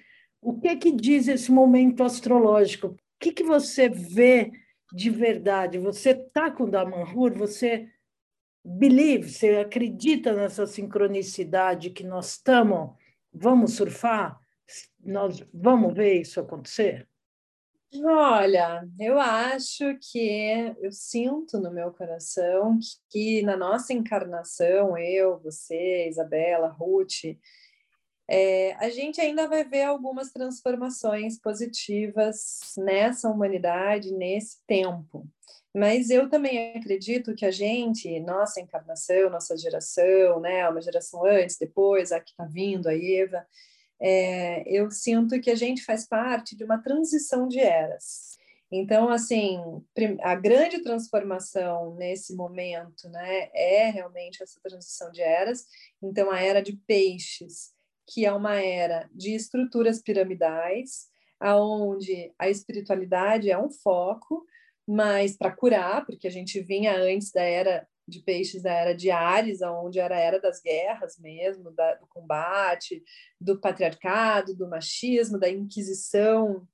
O 0.41 0.61
que 0.61 0.77
que 0.77 0.93
diz 0.93 1.29
esse 1.29 1.51
momento 1.51 2.03
astrológico? 2.03 2.89
O 2.89 2.97
que 3.19 3.33
que 3.33 3.43
você 3.43 3.89
vê 3.89 4.51
de 4.93 5.11
verdade? 5.11 5.79
Você 5.79 6.15
tá 6.15 6.51
com 6.51 6.69
Damanhur? 6.69 7.33
Você 7.35 7.89
believe? 8.65 9.29
Você 9.29 9.57
acredita 9.57 10.33
nessa 10.33 10.67
sincronicidade 10.67 11.91
que 11.91 12.05
nós 12.05 12.33
estamos? 12.33 12.97
Vamos 13.33 13.75
surfar? 13.75 14.39
Nós 15.03 15.45
vamos 15.53 15.95
ver 15.95 16.21
isso 16.21 16.41
acontecer? 16.41 17.09
Olha, 18.05 18.87
eu 19.01 19.19
acho 19.19 19.99
que 19.99 20.77
eu 20.81 20.93
sinto 20.93 21.59
no 21.59 21.73
meu 21.73 21.91
coração 21.93 22.79
que, 22.79 23.41
que 23.41 23.43
na 23.43 23.57
nossa 23.57 23.93
encarnação, 23.93 24.97
eu, 24.97 25.41
você, 25.41 26.07
Isabela, 26.09 26.69
Ruth, 26.69 27.37
é, 28.33 28.75
a 28.75 28.89
gente 28.91 29.21
ainda 29.21 29.49
vai 29.49 29.65
ver 29.65 29.83
algumas 29.83 30.31
transformações 30.31 31.37
positivas 31.37 32.61
nessa 32.79 33.29
humanidade, 33.29 34.13
nesse 34.13 34.59
tempo. 34.69 35.27
Mas 35.75 36.11
eu 36.11 36.29
também 36.31 36.77
acredito 36.77 37.35
que 37.35 37.45
a 37.45 37.51
gente, 37.51 38.21
nossa 38.21 38.61
encarnação, 38.61 39.31
nossa 39.31 39.57
geração, 39.57 40.39
né, 40.39 40.69
uma 40.69 40.81
geração 40.81 41.25
antes, 41.27 41.59
depois, 41.59 42.13
a 42.13 42.21
que 42.21 42.31
está 42.31 42.45
vindo, 42.45 42.89
a 42.89 42.95
Eva, 42.95 43.45
é, 44.01 44.63
eu 44.65 44.93
sinto 44.93 45.41
que 45.41 45.51
a 45.51 45.57
gente 45.57 45.85
faz 45.85 46.07
parte 46.07 46.57
de 46.57 46.63
uma 46.63 46.79
transição 46.79 47.49
de 47.49 47.59
eras. 47.59 48.39
Então, 48.71 49.09
assim, 49.09 49.59
a 50.23 50.37
grande 50.37 50.81
transformação 50.85 51.97
nesse 51.97 52.37
momento, 52.37 53.09
né, 53.09 53.51
é 53.53 53.91
realmente 53.91 54.41
essa 54.41 54.61
transição 54.63 55.11
de 55.11 55.21
eras. 55.21 55.67
Então, 56.01 56.31
a 56.31 56.41
era 56.41 56.63
de 56.63 56.77
peixes, 56.87 57.73
que 58.11 58.27
é 58.27 58.33
uma 58.33 58.57
era 58.61 59.09
de 59.15 59.35
estruturas 59.35 60.03
piramidais, 60.03 61.09
aonde 61.39 62.33
a 62.39 62.49
espiritualidade 62.49 63.51
é 63.51 63.59
um 63.59 63.71
foco, 63.71 64.45
mas 64.87 65.37
para 65.37 65.53
curar, 65.53 66.05
porque 66.05 66.27
a 66.27 66.31
gente 66.31 66.61
vinha 66.61 66.97
antes 66.97 67.31
da 67.31 67.43
era 67.43 67.87
de 68.11 68.21
peixes 68.21 68.63
da 68.63 68.73
era 68.73 68.93
de 68.93 69.11
Ares, 69.11 69.63
onde 69.63 70.01
era 70.01 70.17
a 70.17 70.21
era 70.21 70.41
das 70.41 70.61
guerras 70.61 71.17
mesmo, 71.19 71.71
da, 71.71 71.95
do 71.95 72.07
combate, 72.09 73.03
do 73.41 73.59
patriarcado, 73.61 74.55
do 74.55 74.69
machismo, 74.69 75.39
da 75.39 75.49
inquisição, 75.49 76.67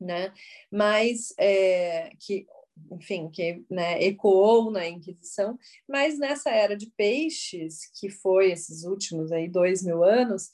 né? 0.00 0.32
Mas 0.70 1.32
é, 1.38 2.10
que, 2.18 2.46
enfim, 2.90 3.30
que 3.30 3.64
né, 3.70 4.02
ecoou 4.02 4.72
na 4.72 4.86
Inquisição, 4.86 5.56
mas 5.88 6.18
nessa 6.18 6.50
era 6.50 6.76
de 6.76 6.90
peixes, 6.96 7.88
que 7.98 8.10
foi 8.10 8.50
esses 8.50 8.82
últimos 8.84 9.30
aí 9.30 9.48
dois 9.48 9.84
mil 9.84 10.02
anos, 10.02 10.50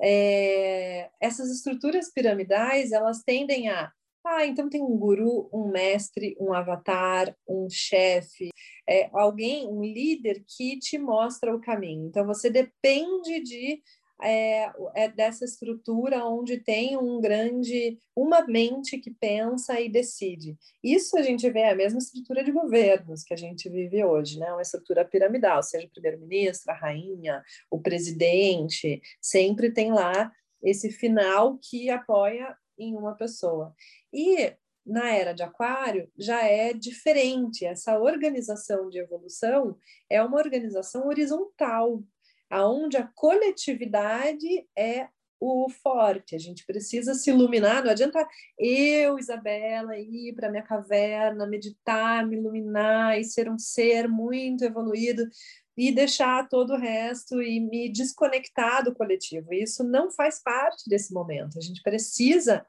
é, 0.00 1.10
essas 1.20 1.50
estruturas 1.50 2.12
piramidais 2.12 2.92
elas 2.92 3.22
tendem 3.22 3.68
a 3.68 3.92
ah, 4.26 4.44
então 4.44 4.68
tem 4.68 4.82
um 4.82 4.98
guru, 4.98 5.48
um 5.52 5.68
mestre, 5.70 6.36
um 6.38 6.52
avatar, 6.52 7.34
um 7.48 7.66
chefe, 7.70 8.50
é, 8.86 9.08
alguém, 9.12 9.66
um 9.66 9.82
líder 9.82 10.44
que 10.46 10.78
te 10.78 10.98
mostra 10.98 11.54
o 11.54 11.60
caminho. 11.60 12.06
Então 12.06 12.26
você 12.26 12.50
depende 12.50 13.42
de 13.42 13.80
é, 14.22 14.72
é, 14.94 15.08
dessa 15.08 15.44
estrutura 15.44 16.24
onde 16.24 16.58
tem 16.58 16.96
um 16.96 17.20
grande, 17.20 17.98
uma 18.16 18.46
mente 18.46 18.98
que 18.98 19.10
pensa 19.10 19.80
e 19.80 19.88
decide. 19.88 20.56
Isso 20.82 21.16
a 21.16 21.22
gente 21.22 21.48
vê 21.50 21.60
é 21.60 21.70
a 21.70 21.76
mesma 21.76 21.98
estrutura 21.98 22.42
de 22.42 22.50
governos 22.50 23.22
que 23.22 23.34
a 23.34 23.36
gente 23.36 23.68
vive 23.68 24.04
hoje, 24.04 24.38
né? 24.38 24.52
Uma 24.52 24.62
estrutura 24.62 25.04
piramidal, 25.04 25.62
seja 25.62 25.86
o 25.86 25.90
primeiro-ministro, 25.90 26.72
a 26.72 26.76
rainha, 26.76 27.42
o 27.70 27.80
presidente, 27.80 29.00
sempre 29.20 29.70
tem 29.70 29.92
lá 29.92 30.32
esse 30.62 30.90
final 30.90 31.58
que 31.58 31.88
apoia 31.88 32.56
em 32.78 32.96
uma 32.96 33.14
pessoa. 33.14 33.74
E 34.12 34.52
na 34.88 35.10
era 35.12 35.34
de 35.34 35.42
Aquário 35.42 36.10
já 36.16 36.42
é 36.42 36.72
diferente. 36.72 37.64
Essa 37.64 37.98
organização 37.98 38.88
de 38.88 38.98
evolução 38.98 39.76
é 40.08 40.22
uma 40.22 40.38
organização 40.38 41.06
horizontal, 41.06 42.02
aonde 42.50 42.96
a 42.96 43.06
coletividade 43.14 44.66
é 44.76 45.08
o 45.40 45.68
forte. 45.70 46.34
A 46.34 46.38
gente 46.38 46.66
precisa 46.66 47.14
se 47.14 47.30
iluminar. 47.30 47.84
Não 47.84 47.90
adianta 47.90 48.26
eu, 48.58 49.18
Isabela, 49.18 49.96
ir 49.98 50.34
para 50.34 50.50
minha 50.50 50.62
caverna, 50.62 51.46
meditar, 51.46 52.26
me 52.26 52.36
iluminar 52.36 53.18
e 53.18 53.24
ser 53.24 53.48
um 53.48 53.58
ser 53.58 54.08
muito 54.08 54.64
evoluído 54.64 55.28
e 55.76 55.92
deixar 55.92 56.48
todo 56.48 56.72
o 56.72 56.76
resto 56.78 57.40
e 57.40 57.60
me 57.60 57.88
desconectar 57.88 58.82
do 58.82 58.92
coletivo. 58.92 59.54
Isso 59.54 59.84
não 59.84 60.10
faz 60.10 60.42
parte 60.42 60.88
desse 60.88 61.14
momento. 61.14 61.56
A 61.56 61.60
gente 61.60 61.80
precisa 61.82 62.66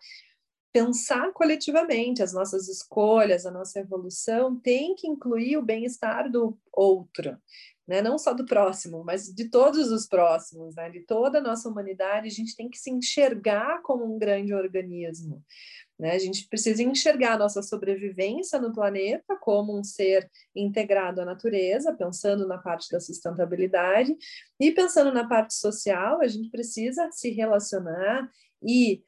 pensar 0.72 1.32
coletivamente 1.34 2.22
as 2.22 2.34
nossas 2.34 2.68
escolhas, 2.68 3.46
a 3.46 3.52
nossa 3.52 3.80
evolução 3.80 4.60
tem 4.60 4.96
que 4.96 5.08
incluir 5.08 5.58
o 5.58 5.66
bem-estar 5.66 6.32
do 6.32 6.58
outro, 6.72 7.38
né? 7.88 8.02
Não 8.02 8.18
só 8.18 8.34
do 8.34 8.46
próximo, 8.46 9.04
mas 9.04 9.34
de 9.34 9.50
todos 9.50 9.92
os 9.92 10.08
próximos, 10.08 10.76
né? 10.76 10.90
De 10.90 11.02
toda 11.02 11.40
a 11.40 11.42
nossa 11.42 11.68
humanidade, 11.68 12.28
a 12.28 12.32
gente 12.32 12.56
tem 12.56 12.70
que 12.70 12.78
se 12.78 12.92
enxergar 12.92 13.82
como 13.82 14.06
um 14.06 14.20
grande 14.20 14.54
organismo. 14.54 15.44
Né? 16.00 16.12
A 16.12 16.20
gente 16.20 16.48
precisa 16.48 16.82
enxergar 16.82 17.34
a 17.34 17.38
nossa 17.38 17.62
sobrevivência 17.62 18.58
no 18.58 18.72
planeta 18.72 19.36
como 19.36 19.78
um 19.78 19.84
ser 19.84 20.32
integrado 20.56 21.20
à 21.20 21.26
natureza, 21.26 21.94
pensando 21.94 22.48
na 22.48 22.58
parte 22.58 22.90
da 22.90 23.02
sustentabilidade, 23.02 24.16
e 24.58 24.72
pensando 24.72 25.12
na 25.12 25.28
parte 25.28 25.54
social, 25.54 26.22
a 26.22 26.28
gente 26.28 26.50
precisa 26.50 27.10
se 27.12 27.32
relacionar 27.32 28.32
e 28.64 29.04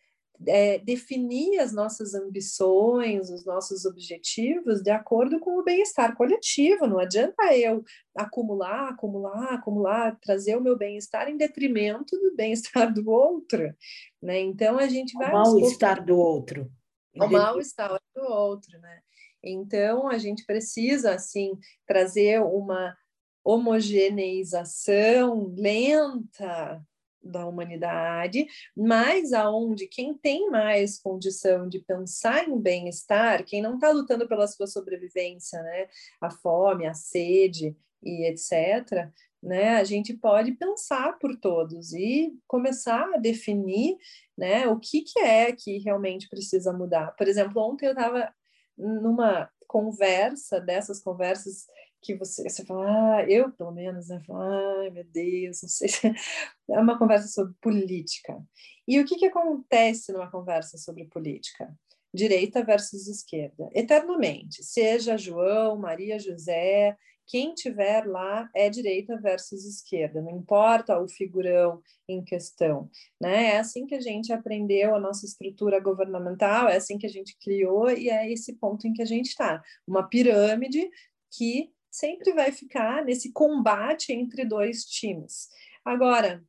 é, 0.47 0.79
definir 0.79 1.59
as 1.59 1.71
nossas 1.71 2.13
ambições, 2.13 3.29
os 3.29 3.45
nossos 3.45 3.85
objetivos 3.85 4.81
de 4.81 4.91
acordo 4.91 5.39
com 5.39 5.59
o 5.59 5.63
bem-estar 5.63 6.15
coletivo. 6.15 6.87
Não 6.87 6.99
adianta 6.99 7.55
eu 7.55 7.83
acumular, 8.15 8.89
acumular, 8.89 9.53
acumular, 9.53 10.17
trazer 10.21 10.57
o 10.57 10.61
meu 10.61 10.77
bem-estar 10.77 11.29
em 11.29 11.37
detrimento 11.37 12.17
do 12.19 12.35
bem-estar 12.35 12.93
do 12.93 13.09
outro. 13.09 13.73
Né? 14.21 14.39
Então 14.39 14.77
a 14.77 14.87
gente 14.87 15.13
vai. 15.13 15.29
O 15.29 15.33
mal-estar 15.33 16.05
do 16.05 16.17
outro 16.17 16.69
o 17.15 17.27
mal-estar 17.27 17.99
do 18.15 18.23
outro, 18.23 18.79
né? 18.79 19.01
Então, 19.43 20.07
a 20.07 20.17
gente 20.17 20.45
precisa, 20.45 21.13
assim, 21.15 21.51
trazer 21.85 22.41
uma 22.41 22.95
homogeneização 23.43 25.53
lenta 25.57 26.81
da 27.23 27.45
humanidade, 27.45 28.47
mas 28.75 29.33
aonde 29.33 29.87
quem 29.87 30.13
tem 30.13 30.49
mais 30.49 30.99
condição 30.99 31.67
de 31.67 31.79
pensar 31.79 32.47
em 32.47 32.59
bem-estar, 32.59 33.45
quem 33.45 33.61
não 33.61 33.75
está 33.75 33.89
lutando 33.91 34.27
pela 34.27 34.47
sua 34.47 34.67
sobrevivência, 34.67 35.61
né, 35.61 35.87
a 36.19 36.29
fome, 36.29 36.85
a 36.85 36.93
sede 36.93 37.75
e 38.03 38.27
etc., 38.27 39.09
né, 39.41 39.77
a 39.77 39.83
gente 39.83 40.13
pode 40.13 40.51
pensar 40.51 41.17
por 41.17 41.35
todos 41.35 41.93
e 41.93 42.31
começar 42.47 43.11
a 43.13 43.17
definir 43.17 43.97
né, 44.37 44.67
o 44.67 44.79
que, 44.79 45.01
que 45.01 45.19
é 45.19 45.51
que 45.51 45.79
realmente 45.79 46.29
precisa 46.29 46.71
mudar. 46.71 47.15
Por 47.15 47.27
exemplo, 47.27 47.59
ontem 47.61 47.87
eu 47.87 47.93
estava 47.93 48.31
numa 48.77 49.49
conversa, 49.67 50.59
dessas 50.59 51.01
conversas 51.01 51.65
que 52.01 52.15
você, 52.15 52.49
você 52.49 52.65
fala, 52.65 53.17
ah, 53.17 53.25
eu 53.29 53.51
pelo 53.51 53.71
menos, 53.71 54.07
né, 54.09 54.21
ai 54.29 54.89
meu 54.89 55.03
Deus, 55.03 55.61
não 55.61 55.69
sei 55.69 55.87
se 55.87 56.07
é 56.69 56.79
uma 56.79 56.97
conversa 56.97 57.27
sobre 57.27 57.53
política. 57.61 58.41
E 58.87 58.99
o 58.99 59.05
que, 59.05 59.15
que 59.15 59.27
acontece 59.27 60.11
numa 60.11 60.29
conversa 60.29 60.77
sobre 60.77 61.05
política? 61.05 61.73
Direita 62.13 62.63
versus 62.63 63.07
esquerda, 63.07 63.69
eternamente, 63.73 64.63
seja 64.63 65.17
João, 65.17 65.77
Maria 65.77 66.19
José, 66.19 66.97
quem 67.31 67.53
tiver 67.53 68.05
lá 68.05 68.49
é 68.53 68.69
direita 68.69 69.17
versus 69.17 69.63
esquerda, 69.63 70.21
não 70.21 70.31
importa 70.31 70.99
o 70.99 71.07
figurão 71.07 71.81
em 72.05 72.21
questão. 72.21 72.89
Né? 73.21 73.51
É 73.51 73.59
assim 73.59 73.85
que 73.85 73.95
a 73.95 74.01
gente 74.01 74.33
aprendeu 74.33 74.93
a 74.93 74.99
nossa 74.99 75.25
estrutura 75.25 75.79
governamental, 75.79 76.67
é 76.67 76.75
assim 76.75 76.97
que 76.97 77.05
a 77.05 77.09
gente 77.09 77.37
criou 77.39 77.89
e 77.89 78.09
é 78.09 78.29
esse 78.29 78.57
ponto 78.57 78.85
em 78.85 78.91
que 78.91 79.01
a 79.01 79.05
gente 79.05 79.27
está. 79.27 79.63
Uma 79.87 80.03
pirâmide 80.03 80.89
que 81.31 81.71
sempre 81.91 82.31
vai 82.33 82.51
ficar 82.51 83.03
nesse 83.03 83.31
combate 83.33 84.13
entre 84.13 84.45
dois 84.45 84.85
times. 84.85 85.49
Agora, 85.83 86.43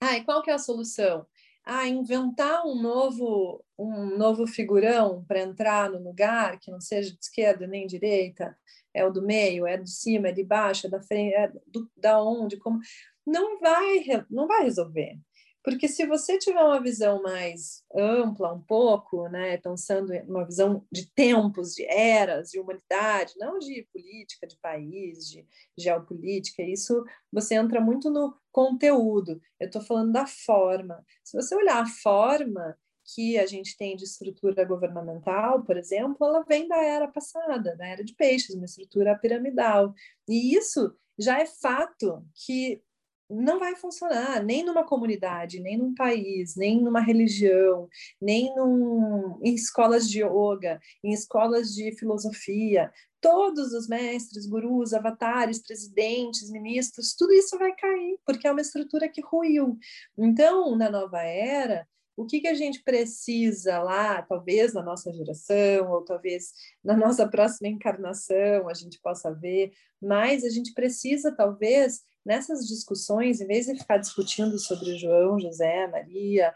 ai, 0.00 0.24
qual 0.24 0.42
que 0.42 0.50
é 0.50 0.54
a 0.54 0.58
solução? 0.58 1.26
Ah, 1.64 1.86
inventar 1.86 2.64
um 2.64 2.80
novo 2.80 3.62
um 3.78 4.16
novo 4.16 4.46
figurão 4.46 5.24
para 5.26 5.40
entrar 5.40 5.90
no 5.90 6.02
lugar 6.02 6.58
que 6.58 6.70
não 6.70 6.80
seja 6.80 7.12
de 7.12 7.18
esquerda 7.20 7.66
nem 7.66 7.86
direita, 7.86 8.56
é 8.92 9.04
o 9.04 9.10
do 9.10 9.22
meio, 9.22 9.66
é 9.66 9.76
de 9.76 9.90
cima, 9.90 10.28
é 10.28 10.32
de 10.32 10.44
baixo, 10.44 10.86
é 10.86 10.90
da 10.90 11.00
frente, 11.00 11.34
é 11.34 11.48
do, 11.66 11.90
da 11.96 12.22
onde, 12.22 12.58
como 12.58 12.78
não 13.26 13.58
vai 13.58 14.04
não 14.30 14.46
vai 14.46 14.64
resolver. 14.64 15.18
Porque 15.62 15.86
se 15.88 16.06
você 16.06 16.38
tiver 16.38 16.62
uma 16.62 16.80
visão 16.80 17.22
mais 17.22 17.84
ampla 17.94 18.52
um 18.52 18.62
pouco, 18.62 19.28
né, 19.28 19.58
pensando 19.58 20.12
em 20.12 20.22
uma 20.22 20.44
visão 20.44 20.86
de 20.90 21.10
tempos, 21.12 21.74
de 21.74 21.84
eras, 21.84 22.50
de 22.50 22.58
humanidade, 22.58 23.34
não 23.36 23.58
de 23.58 23.86
política, 23.92 24.46
de 24.46 24.56
país, 24.58 25.28
de 25.28 25.46
geopolítica, 25.76 26.62
isso 26.62 27.04
você 27.32 27.54
entra 27.56 27.80
muito 27.80 28.10
no 28.10 28.34
conteúdo. 28.50 29.40
Eu 29.58 29.66
estou 29.66 29.82
falando 29.82 30.12
da 30.12 30.26
forma. 30.26 31.04
Se 31.22 31.36
você 31.36 31.54
olhar 31.54 31.82
a 31.82 31.86
forma, 31.86 32.76
que 33.14 33.38
a 33.38 33.46
gente 33.46 33.76
tem 33.76 33.96
de 33.96 34.04
estrutura 34.04 34.64
governamental, 34.64 35.62
por 35.64 35.76
exemplo, 35.76 36.26
ela 36.26 36.44
vem 36.44 36.68
da 36.68 36.82
era 36.82 37.08
passada, 37.08 37.76
da 37.76 37.86
era 37.86 38.04
de 38.04 38.14
peixes, 38.14 38.54
uma 38.54 38.64
estrutura 38.64 39.18
piramidal. 39.18 39.94
E 40.28 40.54
isso 40.54 40.94
já 41.18 41.40
é 41.40 41.46
fato 41.46 42.24
que 42.34 42.82
não 43.30 43.58
vai 43.58 43.76
funcionar 43.76 44.42
nem 44.42 44.64
numa 44.64 44.84
comunidade, 44.84 45.60
nem 45.60 45.78
num 45.78 45.94
país, 45.94 46.56
nem 46.56 46.82
numa 46.82 47.00
religião, 47.00 47.88
nem 48.20 48.54
num, 48.56 49.38
em 49.42 49.54
escolas 49.54 50.10
de 50.10 50.22
yoga, 50.22 50.80
em 51.04 51.12
escolas 51.12 51.72
de 51.74 51.92
filosofia. 51.96 52.92
Todos 53.20 53.72
os 53.72 53.86
mestres, 53.86 54.46
gurus, 54.46 54.92
avatares, 54.92 55.62
presidentes, 55.62 56.50
ministros, 56.50 57.14
tudo 57.14 57.32
isso 57.32 57.56
vai 57.58 57.72
cair, 57.76 58.18
porque 58.26 58.48
é 58.48 58.52
uma 58.52 58.62
estrutura 58.62 59.08
que 59.08 59.20
ruiu. 59.20 59.78
Então, 60.18 60.74
na 60.76 60.90
nova 60.90 61.22
era, 61.22 61.86
o 62.16 62.26
que, 62.26 62.40
que 62.40 62.48
a 62.48 62.54
gente 62.54 62.82
precisa 62.82 63.78
lá, 63.82 64.20
talvez 64.22 64.74
na 64.74 64.82
nossa 64.82 65.12
geração, 65.12 65.90
ou 65.90 66.04
talvez 66.04 66.52
na 66.84 66.96
nossa 66.96 67.26
próxima 67.26 67.68
encarnação 67.68 68.68
a 68.68 68.74
gente 68.74 69.00
possa 69.00 69.32
ver, 69.32 69.72
mas 70.00 70.44
a 70.44 70.50
gente 70.50 70.74
precisa, 70.74 71.34
talvez, 71.34 72.02
nessas 72.24 72.66
discussões, 72.66 73.40
em 73.40 73.46
vez 73.46 73.66
de 73.66 73.78
ficar 73.78 73.98
discutindo 73.98 74.58
sobre 74.58 74.96
João, 74.98 75.38
José, 75.38 75.86
Maria, 75.86 76.54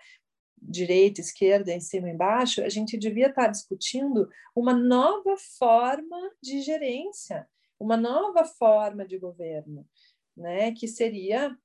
direita, 0.60 1.20
esquerda, 1.20 1.72
em 1.72 1.80
cima 1.80 2.08
e 2.08 2.12
embaixo, 2.12 2.62
a 2.62 2.68
gente 2.68 2.96
devia 2.96 3.28
estar 3.28 3.48
discutindo 3.48 4.28
uma 4.54 4.72
nova 4.72 5.36
forma 5.58 6.18
de 6.42 6.60
gerência, 6.62 7.46
uma 7.78 7.96
nova 7.96 8.44
forma 8.44 9.06
de 9.06 9.18
governo, 9.18 9.86
né, 10.36 10.72
que 10.72 10.88
seria 10.88 11.56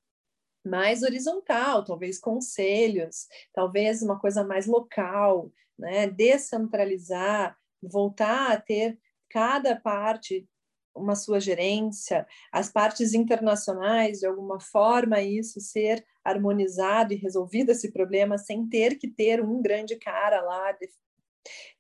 mais 0.66 1.04
horizontal, 1.04 1.84
talvez 1.86 2.20
conselhos, 2.20 3.28
talvez 3.54 4.02
uma 4.02 4.20
coisa 4.20 4.44
mais 4.44 4.68
local, 4.68 5.52
né, 5.78 6.08
descentralizar, 6.08 7.58
voltar 7.82 8.52
a 8.52 8.60
ter 8.60 9.00
cada 9.30 9.76
parte 9.76 10.48
uma 10.96 11.16
sua 11.16 11.40
gerência, 11.40 12.28
as 12.52 12.70
partes 12.70 13.14
internacionais, 13.14 14.20
de 14.20 14.28
alguma 14.28 14.60
forma, 14.60 15.22
isso 15.22 15.60
ser 15.62 16.06
harmonizado 16.24 17.14
e 17.14 17.18
resolvido 17.18 17.72
esse 17.72 17.92
problema 17.92 18.38
sem 18.38 18.68
ter 18.68 18.98
que 18.98 19.08
ter 19.08 19.44
um 19.44 19.62
grande 19.62 19.96
cara 19.96 20.42
lá 20.42 20.72
de, 20.74 20.90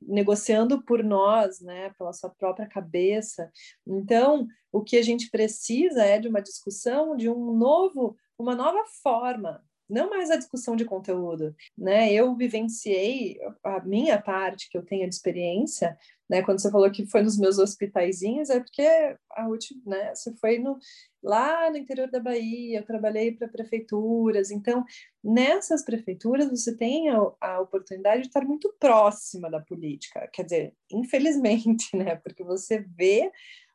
negociando 0.01 0.83
por 0.83 1.03
nós, 1.03 1.59
né, 1.61 1.91
pela 1.97 2.13
sua 2.13 2.29
própria 2.29 2.67
cabeça. 2.67 3.51
Então, 3.85 4.47
o 4.71 4.81
que 4.81 4.97
a 4.97 5.01
gente 5.01 5.29
precisa 5.29 6.03
é 6.03 6.19
de 6.19 6.27
uma 6.27 6.41
discussão 6.41 7.15
de 7.15 7.29
um 7.29 7.53
novo, 7.53 8.15
uma 8.37 8.55
nova 8.55 8.83
forma 9.01 9.63
não 9.89 10.09
mais 10.09 10.29
a 10.29 10.35
discussão 10.35 10.75
de 10.75 10.85
conteúdo, 10.85 11.55
né? 11.77 12.13
Eu 12.13 12.35
vivenciei 12.35 13.39
a 13.63 13.79
minha 13.81 14.21
parte 14.21 14.69
que 14.69 14.77
eu 14.77 14.85
tenho 14.85 15.07
de 15.09 15.15
experiência, 15.15 15.97
né? 16.29 16.43
Quando 16.43 16.61
você 16.61 16.69
falou 16.69 16.91
que 16.91 17.07
foi 17.07 17.23
nos 17.23 17.37
meus 17.37 17.57
hospitaizinhos, 17.57 18.49
é 18.49 18.59
porque 18.59 18.83
a 19.31 19.47
última, 19.47 19.81
né? 19.85 20.13
Você 20.13 20.33
foi 20.35 20.59
no, 20.59 20.77
lá 21.23 21.71
no 21.71 21.77
interior 21.77 22.09
da 22.09 22.19
Bahia, 22.19 22.79
eu 22.79 22.85
trabalhei 22.85 23.31
para 23.31 23.47
prefeituras, 23.47 24.51
então 24.51 24.85
nessas 25.23 25.83
prefeituras 25.83 26.49
você 26.49 26.77
tem 26.77 27.09
a, 27.09 27.17
a 27.41 27.59
oportunidade 27.61 28.21
de 28.21 28.27
estar 28.27 28.45
muito 28.45 28.73
próxima 28.79 29.49
da 29.49 29.59
política, 29.59 30.29
quer 30.31 30.43
dizer, 30.43 30.73
infelizmente, 30.91 31.89
né? 31.97 32.15
Porque 32.15 32.43
você 32.43 32.79
vê 32.79 33.31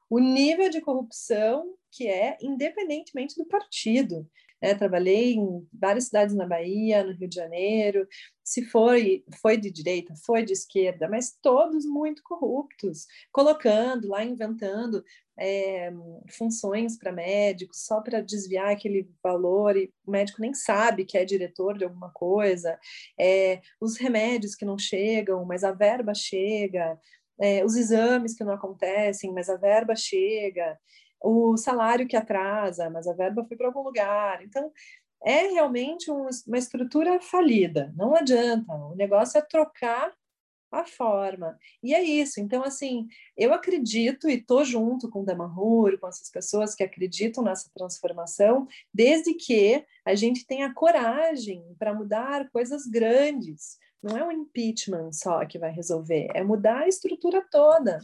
o 0.09 0.21
nível 0.21 0.71
de 0.71 0.81
corrupção 0.81 1.75
que 1.91 2.09
é 2.09 2.37
independentemente 2.41 3.37
do 3.37 3.47
partido. 3.47 4.29
Né? 4.65 4.75
Trabalhei 4.75 5.35
em 5.35 5.69
várias 5.71 6.07
cidades 6.07 6.35
na 6.35 6.47
Bahia, 6.47 7.05
no 7.05 7.13
Rio 7.13 7.29
de 7.29 7.37
Janeiro. 7.37 8.09
Se 8.43 8.65
foi, 8.65 9.23
foi 9.43 9.59
de 9.59 9.71
direita, 9.71 10.15
foi 10.25 10.43
de 10.43 10.55
esquerda, 10.55 11.07
mas 11.07 11.37
todos 11.43 11.85
muito 11.85 12.23
corruptos, 12.23 13.07
colocando 13.31 14.09
lá, 14.09 14.25
inventando 14.25 15.05
é, 15.39 15.93
funções 16.31 16.97
para 16.97 17.13
médicos 17.13 17.85
só 17.85 18.01
para 18.01 18.23
desviar 18.23 18.71
aquele 18.71 19.07
valor 19.23 19.77
e 19.77 19.93
o 20.07 20.11
médico 20.11 20.41
nem 20.41 20.55
sabe 20.55 21.05
que 21.05 21.19
é 21.19 21.27
diretor 21.27 21.77
de 21.77 21.85
alguma 21.85 22.11
coisa. 22.11 22.79
É, 23.21 23.61
os 23.79 23.99
remédios 23.99 24.55
que 24.55 24.65
não 24.65 24.79
chegam, 24.79 25.45
mas 25.45 25.63
a 25.63 25.73
verba 25.73 26.15
chega. 26.15 26.99
É, 27.39 27.65
os 27.65 27.77
exames 27.77 28.35
que 28.35 28.45
não 28.45 28.55
acontecem, 28.55 29.31
mas 29.33 29.51
a 29.51 29.57
verba 29.57 29.95
chega 29.95 30.79
o 31.21 31.57
salário 31.57 32.07
que 32.07 32.17
atrasa, 32.17 32.91
mas 32.91 33.07
a 33.07 33.13
verba 33.13 33.45
foi 33.45 33.57
para 33.57 33.67
algum 33.67 33.83
lugar. 33.83 34.43
Então, 34.43 34.71
é 35.25 35.49
realmente 35.49 36.11
um, 36.11 36.29
uma 36.47 36.59
estrutura 36.59 37.21
falida, 37.21 37.93
não 37.97 38.15
adianta. 38.15 38.73
O 38.73 38.95
negócio 38.95 39.39
é 39.39 39.43
trocar 39.43 40.13
a 40.71 40.85
forma. 40.85 41.59
E 41.83 41.95
é 41.95 42.03
isso. 42.03 42.41
Então, 42.41 42.63
assim, 42.63 43.07
eu 43.37 43.55
acredito 43.55 44.29
e 44.29 44.35
estou 44.35 44.65
junto 44.65 45.09
com 45.09 45.23
o 45.23 45.25
Damanhur, 45.25 45.99
com 45.99 46.09
essas 46.09 46.31
pessoas 46.31 46.75
que 46.75 46.83
acreditam 46.83 47.43
nessa 47.43 47.71
transformação, 47.75 48.67
desde 48.93 49.35
que 49.35 49.85
a 50.05 50.15
gente 50.15 50.47
tenha 50.47 50.75
coragem 50.75 51.65
para 51.79 51.95
mudar 51.95 52.51
coisas 52.51 52.87
grandes. 52.87 53.79
Não 54.03 54.19
é 54.19 54.25
um 54.25 54.33
impeachment 54.33 55.13
só 55.13 55.45
que 55.47 55.59
vai 55.59 55.71
resolver, 55.71 56.29
é 56.35 56.43
mudar 56.43 56.81
a 56.81 56.89
estrutura 56.89 57.43
toda. 57.51 58.01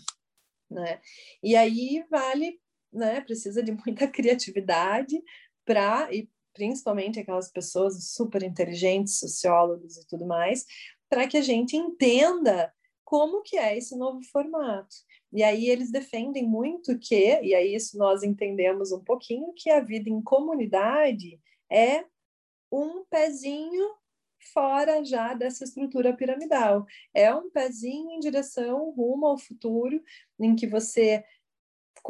Né? 0.70 1.00
E 1.42 1.56
aí 1.56 2.04
vale 2.08 2.58
né, 2.92 3.20
precisa 3.20 3.62
de 3.62 3.72
muita 3.72 4.06
criatividade 4.08 5.22
para, 5.64 6.12
e 6.12 6.28
principalmente 6.52 7.20
aquelas 7.20 7.50
pessoas 7.50 8.12
super 8.12 8.42
inteligentes, 8.42 9.18
sociólogos 9.18 9.96
e 9.96 10.06
tudo 10.06 10.26
mais, 10.26 10.64
para 11.08 11.26
que 11.26 11.36
a 11.36 11.42
gente 11.42 11.76
entenda 11.76 12.72
como 13.04 13.42
que 13.42 13.56
é 13.56 13.76
esse 13.76 13.96
novo 13.96 14.20
formato. 14.30 14.94
E 15.32 15.42
aí 15.42 15.68
eles 15.68 15.90
defendem 15.90 16.46
muito 16.48 16.98
que, 16.98 17.40
e 17.42 17.54
aí 17.54 17.74
isso 17.74 17.96
nós 17.98 18.22
entendemos 18.22 18.92
um 18.92 19.02
pouquinho, 19.02 19.52
que 19.56 19.70
a 19.70 19.80
vida 19.80 20.08
em 20.08 20.22
comunidade 20.22 21.40
é 21.70 22.04
um 22.70 23.04
pezinho 23.04 23.94
fora 24.52 25.04
já 25.04 25.34
dessa 25.34 25.64
estrutura 25.64 26.16
piramidal. 26.16 26.86
É 27.14 27.34
um 27.34 27.50
pezinho 27.50 28.10
em 28.10 28.20
direção 28.20 28.90
rumo 28.90 29.26
ao 29.26 29.38
futuro, 29.38 30.02
em 30.38 30.54
que 30.56 30.66
você 30.66 31.24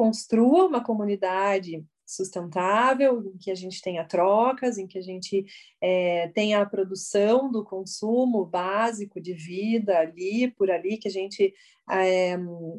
construa 0.01 0.65
uma 0.65 0.83
comunidade 0.83 1.85
sustentável, 2.07 3.23
em 3.23 3.37
que 3.37 3.51
a 3.51 3.55
gente 3.55 3.79
tenha 3.83 4.03
trocas, 4.03 4.79
em 4.79 4.87
que 4.87 4.97
a 4.97 5.01
gente 5.01 5.45
é, 5.79 6.27
tenha 6.29 6.59
a 6.59 6.65
produção 6.65 7.51
do 7.51 7.63
consumo 7.63 8.43
básico 8.43 9.21
de 9.21 9.35
vida 9.35 9.99
ali, 9.99 10.49
por 10.57 10.71
ali, 10.71 10.97
que 10.97 11.07
a 11.07 11.11
gente 11.11 11.53
é, 11.87 12.35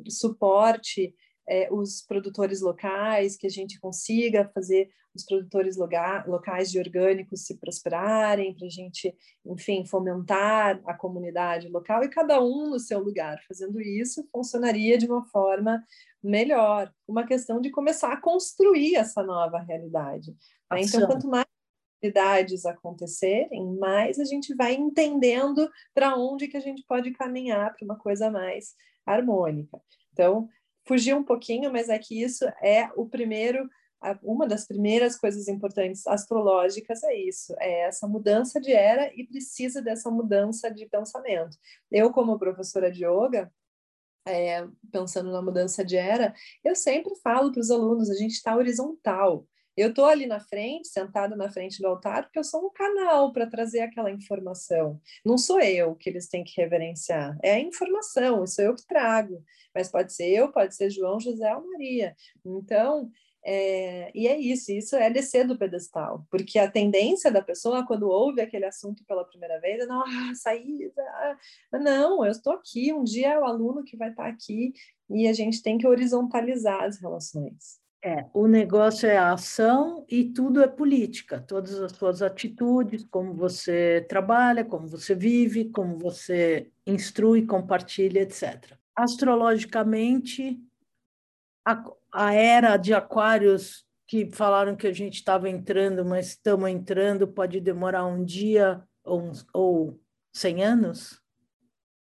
suporte 0.09 1.15
é, 1.49 1.73
os 1.73 2.03
produtores 2.03 2.61
locais, 2.61 3.37
que 3.37 3.47
a 3.47 3.51
gente 3.51 3.81
consiga 3.81 4.51
fazer 4.55 4.91
os 5.15 5.25
produtores 5.25 5.77
locais 5.77 6.71
de 6.71 6.79
orgânicos 6.79 7.45
se 7.45 7.59
prosperarem, 7.59 8.55
para 8.55 8.67
a 8.67 8.71
gente, 8.71 9.15
enfim, 9.45 9.85
fomentar 9.85 10.81
a 10.87 10.95
comunidade 10.95 11.69
local 11.69 12.03
e 12.03 12.09
cada 12.09 12.43
um 12.43 12.71
no 12.71 12.79
seu 12.79 12.99
lugar. 12.99 13.39
Fazendo 13.47 13.81
isso, 13.81 14.27
funcionaria 14.33 14.97
de 14.97 15.07
uma 15.07 15.25
forma 15.27 15.85
melhor. 16.23 16.91
Uma 17.07 17.27
questão 17.27 17.61
de 17.61 17.71
começar 17.71 18.13
a 18.13 18.21
construir 18.21 18.97
essa 18.97 19.23
nova 19.23 19.59
realidade. 19.59 20.31
Né? 20.71 20.81
Então, 20.81 21.07
quanto 21.07 21.29
mais 21.29 21.47
realidades 22.03 22.65
acontecerem, 22.65 23.77
mais 23.79 24.19
a 24.19 24.25
gente 24.25 24.55
vai 24.55 24.75
entendendo 24.75 25.71
para 25.95 26.17
onde 26.17 26.49
que 26.49 26.57
a 26.57 26.61
gente 26.61 26.83
pode 26.89 27.13
caminhar 27.13 27.75
para 27.75 27.85
uma 27.85 27.99
coisa 27.99 28.31
mais 28.31 28.75
harmônica. 29.07 29.79
Então, 30.13 30.49
fugir 30.85 31.15
um 31.15 31.23
pouquinho, 31.23 31.73
mas 31.73 31.89
é 31.89 31.99
que 31.99 32.23
isso 32.23 32.45
é 32.63 32.91
o 32.97 33.07
primeiro, 33.07 33.69
uma 34.23 34.47
das 34.47 34.67
primeiras 34.67 35.17
coisas 35.17 35.47
importantes 35.49 36.07
astrológicas 36.07 37.03
é 37.05 37.15
isso, 37.15 37.55
é 37.59 37.83
essa 37.83 38.07
mudança 38.09 38.61
de 38.61 38.73
era 38.73 39.13
e 39.15 39.25
precisa 39.25 39.81
dessa 39.81 40.11
mudança 40.11 40.71
de 40.71 40.87
pensamento. 40.87 41.57
Eu, 41.91 42.11
como 42.11 42.39
professora 42.39 42.91
de 42.91 43.05
yoga, 43.05 43.53
é, 44.27 44.67
pensando 44.91 45.31
na 45.33 45.43
mudança 45.43 45.85
de 45.85 45.97
era, 45.97 46.35
eu 46.65 46.75
sempre 46.75 47.15
falo 47.17 47.53
para 47.53 47.61
os 47.61 47.71
alunos, 47.71 48.11
a 48.11 48.15
gente 48.15 48.33
está 48.33 48.57
horizontal. 48.57 49.47
Eu 49.77 49.91
estou 49.91 50.05
ali 50.05 50.27
na 50.27 50.41
frente, 50.41 50.89
sentada 50.89 51.35
na 51.35 51.51
frente 51.51 51.81
do 51.81 51.87
altar, 51.87 52.25
porque 52.25 52.39
eu 52.39 52.45
sou 52.45 52.67
um 52.67 52.71
canal 52.71 53.33
para 53.33 53.47
trazer 53.47 53.81
aquela 53.81 54.11
informação. 54.11 55.01
Não 55.25 55.39
sou 55.39 55.61
eu 55.61 55.95
que 55.95 56.11
eles 56.11 56.29
têm 56.29 56.45
que 56.45 56.61
reverenciar, 56.61 57.37
é 57.43 57.55
a 57.55 57.61
informação, 57.61 58.47
sou 58.47 58.65
eu 58.65 58.75
que 58.75 58.87
trago. 58.87 59.43
Mas 59.75 59.91
pode 59.91 60.13
ser 60.13 60.29
eu, 60.29 60.53
pode 60.53 60.75
ser 60.75 60.91
João, 60.91 61.19
José 61.19 61.55
ou 61.57 61.67
Maria. 61.71 62.15
Então, 62.45 63.11
é, 63.45 64.13
e 64.15 64.29
é 64.29 64.39
isso, 64.39 64.71
isso 64.71 64.95
é 64.95 65.11
descer 65.11 65.45
do 65.47 65.59
pedestal, 65.59 66.25
porque 66.31 66.61
a 66.61 66.71
tendência 66.71 67.31
da 67.31 67.43
pessoa, 67.43 67.85
quando 67.85 68.09
ouve 68.09 68.41
aquele 68.41 68.67
assunto 68.67 69.05
pela 69.05 69.25
primeira 69.25 69.61
vez, 69.61 69.81
é, 69.81 69.87
não, 69.87 70.03
ah, 70.03 70.35
sair, 70.35 70.93
ah, 70.97 71.37
não, 71.73 72.25
eu 72.25 72.31
estou 72.31 72.53
aqui, 72.53 72.93
um 72.93 73.03
dia 73.03 73.33
é 73.33 73.39
o 73.39 73.45
aluno 73.45 73.83
que 73.83 73.97
vai 73.97 74.11
estar 74.11 74.27
aqui, 74.29 74.73
e 75.11 75.27
a 75.27 75.33
gente 75.33 75.61
tem 75.61 75.77
que 75.77 75.87
horizontalizar 75.87 76.85
as 76.85 77.01
relações. 77.01 77.82
É, 78.05 78.27
o 78.35 78.49
negócio 78.49 79.09
é 79.09 79.17
a 79.17 79.33
ação 79.33 80.05
e 80.09 80.25
tudo 80.25 80.61
é 80.61 80.67
política, 80.67 81.41
todas 81.41 81.81
as 81.81 81.93
suas 81.93 82.21
atitudes, 82.21 83.07
como 83.09 83.33
você 83.33 84.05
trabalha, 84.09 84.65
como 84.65 84.89
você 84.89 85.15
vive, 85.15 85.67
como 85.67 85.97
você 85.97 86.69
instrui, 86.85 87.47
compartilha, 87.47 88.23
etc. 88.23 88.77
Astrologicamente, 88.97 90.61
a, 91.65 91.85
a 92.13 92.35
era 92.35 92.77
de 92.77 92.93
Aquários 92.93 93.87
que 94.09 94.29
falaram 94.33 94.75
que 94.75 94.89
a 94.89 94.93
gente 94.93 95.15
estava 95.15 95.49
entrando, 95.49 96.05
mas 96.05 96.31
estamos 96.31 96.69
entrando, 96.69 97.29
pode 97.29 97.61
demorar 97.61 98.05
um 98.05 98.25
dia 98.25 98.83
ou, 99.05 99.31
ou 99.55 100.01
100 100.35 100.65
anos? 100.65 101.23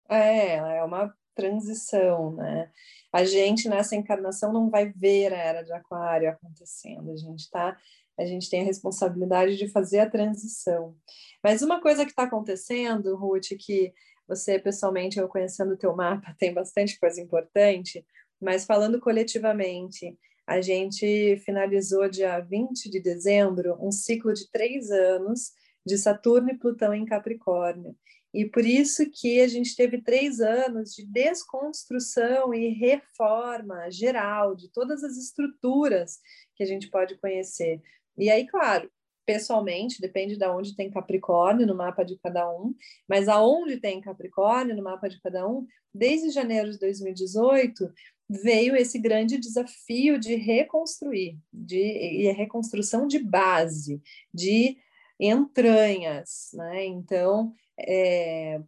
É, 0.09 0.55
é 0.55 0.85
uma 0.85 1.13
transição, 1.35 2.33
né? 2.33 2.71
A 3.13 3.25
gente 3.25 3.69
nessa 3.69 3.97
encarnação 3.97 4.53
não 4.53 4.71
vai 4.71 4.93
ver 4.93 5.33
a 5.33 5.37
era 5.37 5.63
de 5.63 5.73
aquário 5.73 6.31
acontecendo, 6.31 7.11
a 7.11 7.17
gente 7.17 7.51
tá, 7.51 7.77
a 8.19 8.25
gente 8.25 8.49
tem 8.49 8.63
a 8.63 8.65
responsabilidade 8.65 9.57
de 9.57 9.69
fazer 9.69 10.01
a 10.01 10.11
transição. 10.11 10.97
Mas 11.43 11.63
uma 11.63 11.81
coisa 11.81 12.05
que 12.05 12.11
está 12.11 12.25
acontecendo, 12.25 13.17
Ruth, 13.17 13.49
que 13.59 13.93
você 14.29 14.59
pessoalmente, 14.59 15.19
eu 15.19 15.29
conhecendo 15.29 15.75
o 15.75 15.77
teu 15.77 15.95
mapa, 15.95 16.35
tem 16.39 16.55
bastante 16.55 16.99
coisa 16.99 17.21
importante, 17.21 18.05
mas 18.41 18.65
falando 18.65 19.01
coletivamente, 19.01 20.17
a 20.47 20.61
gente 20.61 21.37
finalizou 21.45 22.09
dia 22.09 22.41
20 22.41 22.91
de 22.91 23.01
dezembro 23.01 23.77
um 23.81 23.93
ciclo 23.93 24.33
de 24.33 24.51
três 24.51 24.91
anos 24.91 25.53
de 25.87 25.97
Saturno 25.97 26.51
e 26.51 26.59
Plutão 26.59 26.95
em 26.95 27.05
Capricórnio. 27.05 27.97
E 28.33 28.45
por 28.45 28.65
isso 28.65 29.11
que 29.11 29.41
a 29.41 29.49
gente 29.49 29.75
teve 29.75 30.01
três 30.01 30.41
anos 30.41 30.95
de 30.95 31.05
desconstrução 31.05 32.55
e 32.55 32.69
reforma 32.69 33.91
geral 33.91 34.55
de 34.55 34.71
todas 34.71 35.03
as 35.03 35.17
estruturas 35.17 36.19
que 36.55 36.63
a 36.63 36.67
gente 36.67 36.89
pode 36.89 37.19
conhecer. 37.19 37.81
E 38.17 38.31
aí, 38.31 38.47
claro, 38.47 38.91
pessoalmente, 39.27 40.01
depende 40.01 40.37
de 40.37 40.47
onde 40.47 40.75
tem 40.75 40.91
Capricórnio 40.91 41.67
no 41.67 41.75
mapa 41.75 42.05
de 42.05 42.19
cada 42.19 42.51
um, 42.51 42.75
mas 43.09 43.29
aonde 43.29 43.79
tem 43.79 44.01
Capricórnio 44.01 44.77
no 44.77 44.83
mapa 44.83 45.09
de 45.09 45.21
cada 45.21 45.47
um, 45.49 45.67
desde 45.95 46.31
janeiro 46.31 46.71
de 46.71 46.79
2018, 46.79 47.93
veio 48.29 48.77
esse 48.77 48.99
grande 48.99 49.39
desafio 49.39 50.19
de 50.19 50.37
reconstruir, 50.37 51.37
de, 51.53 52.23
e 52.23 52.29
a 52.29 52.33
reconstrução 52.33 53.07
de 53.07 53.19
base, 53.19 54.01
de 54.33 54.77
entranhas, 55.21 56.51
né? 56.55 56.87
Então, 56.87 57.53
é, 57.79 58.61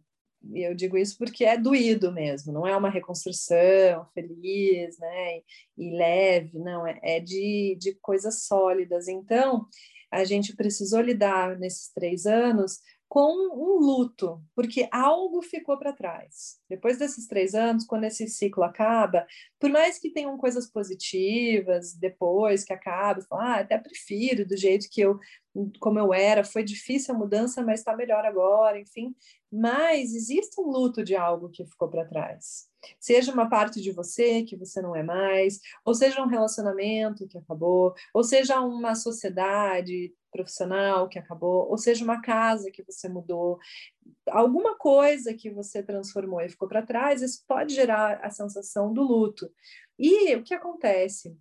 eu 0.53 0.75
digo 0.75 0.97
isso 0.97 1.17
porque 1.17 1.45
é 1.45 1.57
doído 1.57 2.11
mesmo, 2.11 2.51
não 2.51 2.67
é 2.67 2.75
uma 2.75 2.89
reconstrução 2.89 4.05
feliz, 4.13 4.97
né, 4.99 5.37
e 5.77 5.97
leve, 5.97 6.59
não, 6.59 6.85
é, 6.85 6.99
é 7.01 7.19
de, 7.19 7.77
de 7.79 7.95
coisas 8.01 8.43
sólidas. 8.43 9.07
Então, 9.07 9.65
a 10.11 10.23
gente 10.25 10.55
precisou 10.55 11.01
lidar 11.01 11.57
nesses 11.57 11.91
três 11.93 12.25
anos 12.25 12.79
com 13.13 13.31
um 13.31 13.77
luto, 13.77 14.43
porque 14.55 14.89
algo 14.91 15.43
ficou 15.43 15.77
para 15.77 15.93
trás. 15.93 16.59
Depois 16.67 16.97
desses 16.97 17.27
três 17.27 17.53
anos, 17.53 17.85
quando 17.85 18.05
esse 18.05 18.27
ciclo 18.27 18.63
acaba, 18.63 19.27
por 19.59 19.69
mais 19.69 19.99
que 19.99 20.09
tenham 20.09 20.35
coisas 20.35 20.67
positivas 20.67 21.93
depois 21.93 22.63
que 22.63 22.73
acaba, 22.73 23.23
ah, 23.33 23.59
até 23.59 23.77
prefiro 23.77 24.47
do 24.47 24.57
jeito 24.57 24.87
que 24.91 24.99
eu, 24.99 25.19
como 25.79 25.99
eu 25.99 26.11
era, 26.11 26.43
foi 26.43 26.63
difícil 26.63 27.13
a 27.13 27.17
mudança, 27.19 27.61
mas 27.61 27.81
está 27.81 27.95
melhor 27.95 28.25
agora, 28.25 28.79
enfim. 28.79 29.15
Mas 29.51 30.15
existe 30.15 30.59
um 30.59 30.65
luto 30.71 31.03
de 31.03 31.15
algo 31.15 31.51
que 31.51 31.63
ficou 31.67 31.89
para 31.89 32.07
trás. 32.07 32.67
Seja 32.99 33.31
uma 33.31 33.49
parte 33.49 33.81
de 33.81 33.91
você 33.91 34.43
que 34.43 34.55
você 34.55 34.81
não 34.81 34.95
é 34.95 35.03
mais, 35.03 35.59
ou 35.85 35.93
seja 35.93 36.21
um 36.21 36.27
relacionamento 36.27 37.27
que 37.27 37.37
acabou, 37.37 37.93
ou 38.13 38.23
seja 38.23 38.59
uma 38.61 38.95
sociedade 38.95 40.13
profissional 40.33 41.07
que 41.07 41.19
acabou, 41.19 41.69
ou 41.69 41.77
seja, 41.77 42.03
uma 42.03 42.19
casa 42.19 42.71
que 42.71 42.83
você 42.83 43.07
mudou, 43.07 43.59
alguma 44.27 44.75
coisa 44.75 45.33
que 45.33 45.49
você 45.51 45.83
transformou 45.83 46.41
e 46.41 46.49
ficou 46.49 46.67
para 46.67 46.81
trás, 46.81 47.21
isso 47.21 47.43
pode 47.47 47.75
gerar 47.75 48.19
a 48.23 48.31
sensação 48.31 48.91
do 48.91 49.03
luto. 49.03 49.49
E 49.97 50.35
o 50.35 50.43
que 50.43 50.53
acontece? 50.53 51.37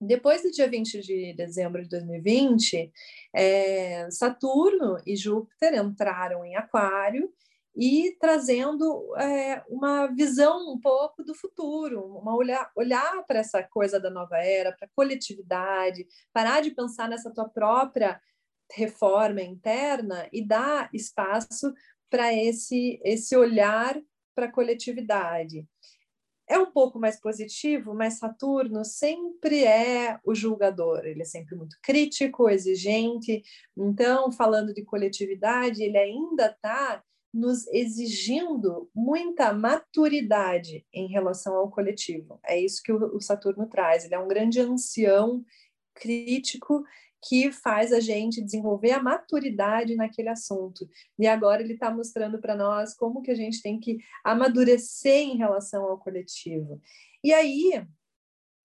Depois 0.00 0.42
do 0.42 0.50
dia 0.50 0.68
20 0.68 1.00
de 1.00 1.34
dezembro 1.34 1.82
de 1.82 1.88
2020, 1.88 2.90
é, 3.32 4.10
Saturno 4.10 4.96
e 5.06 5.14
Júpiter 5.14 5.74
entraram 5.74 6.44
em 6.44 6.56
Aquário 6.56 7.32
e 7.74 8.16
trazendo 8.20 9.14
é, 9.16 9.62
uma 9.68 10.06
visão 10.08 10.72
um 10.72 10.78
pouco 10.78 11.24
do 11.24 11.34
futuro, 11.34 12.04
uma 12.04 12.36
olhar, 12.36 12.70
olhar 12.76 13.24
para 13.26 13.38
essa 13.38 13.62
coisa 13.62 13.98
da 13.98 14.10
nova 14.10 14.36
era, 14.36 14.72
para 14.72 14.86
a 14.86 14.90
coletividade, 14.94 16.06
parar 16.32 16.60
de 16.60 16.70
pensar 16.70 17.08
nessa 17.08 17.32
tua 17.32 17.48
própria 17.48 18.20
reforma 18.70 19.42
interna 19.42 20.28
e 20.32 20.46
dar 20.46 20.90
espaço 20.92 21.72
para 22.10 22.32
esse, 22.34 23.00
esse 23.04 23.34
olhar 23.36 23.98
para 24.34 24.46
a 24.46 24.52
coletividade. 24.52 25.66
É 26.46 26.58
um 26.58 26.70
pouco 26.70 26.98
mais 26.98 27.18
positivo, 27.18 27.94
mas 27.94 28.18
Saturno 28.18 28.84
sempre 28.84 29.64
é 29.64 30.18
o 30.22 30.34
julgador, 30.34 31.06
ele 31.06 31.22
é 31.22 31.24
sempre 31.24 31.54
muito 31.54 31.76
crítico, 31.82 32.50
exigente. 32.50 33.42
Então, 33.74 34.30
falando 34.30 34.74
de 34.74 34.84
coletividade, 34.84 35.82
ele 35.82 35.96
ainda 35.96 36.46
está 36.48 37.02
nos 37.32 37.66
exigindo 37.68 38.90
muita 38.94 39.52
maturidade 39.52 40.86
em 40.92 41.08
relação 41.08 41.54
ao 41.56 41.70
coletivo. 41.70 42.38
É 42.44 42.58
isso 42.60 42.82
que 42.82 42.92
o, 42.92 43.20
Saturno 43.20 43.66
traz. 43.66 44.04
Ele 44.04 44.14
é 44.14 44.18
um 44.18 44.28
grande 44.28 44.60
ancião 44.60 45.42
crítico 45.94 46.84
que 47.24 47.52
faz 47.52 47.92
a 47.92 48.00
gente 48.00 48.42
desenvolver 48.42 48.90
a 48.90 49.02
maturidade 49.02 49.94
naquele 49.94 50.28
assunto. 50.28 50.88
E 51.18 51.26
agora 51.26 51.62
ele 51.62 51.74
está 51.74 51.90
mostrando 51.90 52.38
para 52.40 52.54
nós 52.54 52.94
como 52.94 53.22
que 53.22 53.30
a 53.30 53.34
gente 53.34 53.62
tem 53.62 53.78
que 53.78 53.98
amadurecer 54.24 55.22
em 55.22 55.36
relação 55.36 55.84
ao 55.84 55.98
coletivo. 55.98 56.80
E 57.22 57.32
aí, 57.32 57.86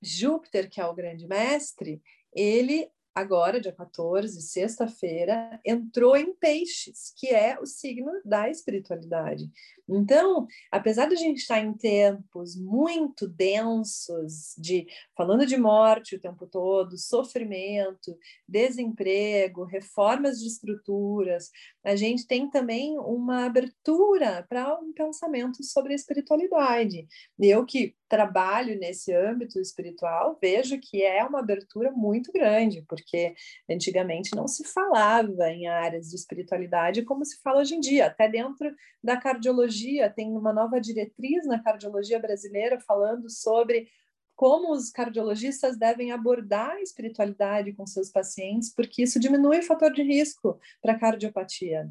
Júpiter, 0.01 0.69
que 0.69 0.81
é 0.81 0.85
o 0.85 0.95
grande 0.95 1.27
mestre, 1.27 2.01
ele 2.33 2.89
agora, 3.17 3.59
dia 3.59 3.73
14, 3.73 4.39
sexta-feira, 4.41 5.59
entrou 5.65 6.15
em 6.15 6.35
Peixes, 6.35 7.11
que 7.15 7.29
é 7.29 7.59
o 7.59 7.65
signo 7.65 8.11
da 8.23 8.47
espiritualidade. 8.47 9.49
Então, 9.89 10.47
apesar 10.71 11.07
de 11.07 11.13
a 11.13 11.17
gente 11.17 11.37
estar 11.37 11.59
em 11.59 11.73
tempos 11.73 12.55
muito 12.55 13.27
densos, 13.27 14.53
de 14.57 14.85
falando 15.15 15.45
de 15.45 15.57
morte 15.57 16.15
o 16.15 16.19
tempo 16.19 16.45
todo, 16.45 16.97
sofrimento, 16.97 18.17
desemprego, 18.47 19.63
reformas 19.63 20.39
de 20.39 20.47
estruturas, 20.47 21.49
a 21.83 21.95
gente 21.95 22.27
tem 22.27 22.49
também 22.49 22.97
uma 22.99 23.45
abertura 23.45 24.45
para 24.49 24.77
um 24.79 24.91
pensamento 24.93 25.63
sobre 25.63 25.93
a 25.93 25.95
espiritualidade. 25.95 27.07
Eu 27.39 27.65
que 27.65 27.95
trabalho 28.09 28.77
nesse 28.79 29.13
âmbito 29.13 29.59
espiritual, 29.59 30.37
vejo 30.41 30.79
que 30.79 31.03
é 31.03 31.23
uma 31.23 31.39
abertura 31.39 31.91
muito 31.91 32.31
grande, 32.31 32.83
porque 32.87 33.33
antigamente 33.69 34.35
não 34.35 34.47
se 34.47 34.63
falava 34.63 35.49
em 35.49 35.67
áreas 35.67 36.09
de 36.09 36.15
espiritualidade 36.15 37.03
como 37.03 37.25
se 37.25 37.41
fala 37.41 37.61
hoje 37.61 37.75
em 37.75 37.79
dia, 37.79 38.07
até 38.07 38.29
dentro 38.29 38.73
da 39.03 39.17
cardiologia, 39.17 39.76
tem 40.15 40.35
uma 40.35 40.53
nova 40.53 40.79
diretriz 40.79 41.45
na 41.45 41.61
cardiologia 41.61 42.19
brasileira 42.19 42.79
falando 42.79 43.29
sobre 43.29 43.87
como 44.35 44.71
os 44.71 44.91
cardiologistas 44.91 45.77
devem 45.77 46.11
abordar 46.11 46.71
a 46.71 46.81
espiritualidade 46.81 47.73
com 47.73 47.87
seus 47.87 48.11
pacientes, 48.11 48.71
porque 48.73 49.01
isso 49.01 49.19
diminui 49.19 49.59
o 49.59 49.63
fator 49.63 49.91
de 49.91 50.03
risco 50.03 50.59
para 50.79 50.97
cardiopatia. 50.97 51.89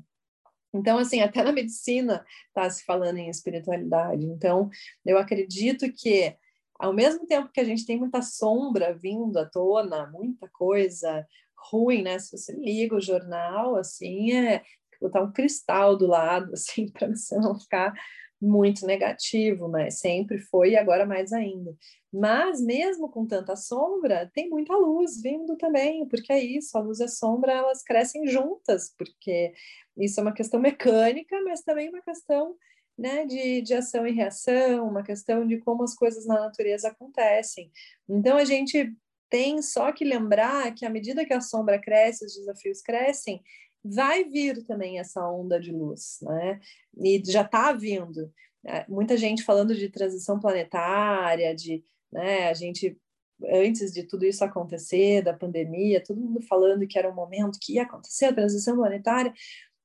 Então, 0.73 0.99
assim, 0.99 1.21
até 1.21 1.43
na 1.43 1.53
medicina 1.53 2.25
está 2.49 2.71
se 2.71 2.85
falando 2.85 3.19
em 3.19 3.29
espiritualidade. 3.29 4.27
Então, 4.27 4.71
eu 5.05 5.19
acredito 5.19 5.93
que, 5.93 6.37
ao 6.79 6.93
mesmo 6.93 7.27
tempo 7.27 7.51
que 7.53 7.61
a 7.61 7.65
gente 7.65 7.85
tem 7.85 7.99
muita 7.99 8.23
sombra 8.23 8.95
vindo 8.95 9.37
à 9.39 9.45
tona, 9.45 10.07
muita 10.07 10.49
coisa 10.49 11.27
ruim, 11.57 12.03
né? 12.03 12.19
Se 12.19 12.37
você 12.37 12.53
liga 12.53 12.95
o 12.95 13.01
jornal, 13.01 13.75
assim, 13.77 14.33
é 14.33 14.63
botar 15.01 15.23
um 15.23 15.33
cristal 15.33 15.97
do 15.97 16.07
lado, 16.07 16.53
assim, 16.55 16.89
para 16.91 17.09
você 17.09 17.37
não 17.37 17.59
ficar 17.59 17.93
muito 18.41 18.87
negativo, 18.87 19.69
mas 19.69 19.99
sempre 19.99 20.39
foi 20.39 20.71
e 20.71 20.77
agora 20.77 21.07
mais 21.07 21.33
ainda. 21.33 21.75
Mas 22.13 22.61
mesmo 22.61 23.11
com 23.11 23.27
tanta 23.27 23.57
sombra, 23.57 24.31
tem 24.35 24.49
muita 24.49 24.77
luz 24.77 25.21
vindo 25.21 25.57
também, 25.57 26.07
porque 26.07 26.33
é 26.33 26.39
isso, 26.39 26.77
a 26.77 26.81
luz 26.81 27.01
e 27.01 27.05
a 27.05 27.09
sombra 27.09 27.53
elas 27.53 27.83
crescem 27.83 28.27
juntas, 28.27 28.95
porque 28.97 29.53
isso 29.99 30.21
é 30.21 30.23
uma 30.23 30.35
questão 30.35 30.61
mecânica, 30.61 31.41
mas 31.43 31.63
também 31.63 31.89
uma 31.89 32.03
questão 32.03 32.55
né, 32.97 33.27
de, 33.27 33.61
de 33.63 33.75
ação 33.75 34.07
e 34.07 34.13
reação, 34.13 34.89
uma 34.89 35.03
questão 35.03 35.47
de 35.47 35.59
como 35.59 35.83
as 35.83 35.95
coisas 35.95 36.27
na 36.27 36.41
natureza 36.41 36.89
acontecem. 36.89 37.71
Então 38.09 38.37
a 38.37 38.45
gente 38.45 38.95
tem 39.29 39.61
só 39.61 39.93
que 39.93 40.05
lembrar 40.05 40.73
que 40.75 40.87
à 40.87 40.91
medida 40.91 41.25
que 41.25 41.33
a 41.33 41.41
sombra 41.41 41.81
cresce, 41.81 42.25
os 42.25 42.35
desafios 42.35 42.81
crescem, 42.81 43.43
vai 43.89 44.25
vir 44.25 44.65
também 44.65 44.99
essa 44.99 45.29
onda 45.29 45.61
de 45.61 45.73
luz, 45.73 46.19
né? 46.23 46.61
E 46.97 47.23
já 47.25 47.43
está 47.43 47.73
vindo. 47.73 48.33
É, 48.65 48.85
muita 48.89 49.17
gente 49.17 49.45
falando 49.45 49.75
de 49.75 49.89
transição 49.89 50.41
planetária, 50.41 51.55
de 51.55 51.85
né, 52.13 52.49
a 52.49 52.55
gente 52.55 52.99
antes 53.45 53.93
de 53.93 54.03
tudo 54.03 54.25
isso 54.25 54.43
acontecer, 54.43 55.23
da 55.23 55.35
pandemia, 55.35 56.03
todo 56.03 56.21
mundo 56.21 56.41
falando 56.41 56.87
que 56.87 56.99
era 56.99 57.11
um 57.11 57.15
momento 57.15 57.59
que 57.61 57.75
ia 57.75 57.83
acontecer 57.83 58.27
a 58.27 58.33
transição 58.33 58.77
planetária, 58.77 59.33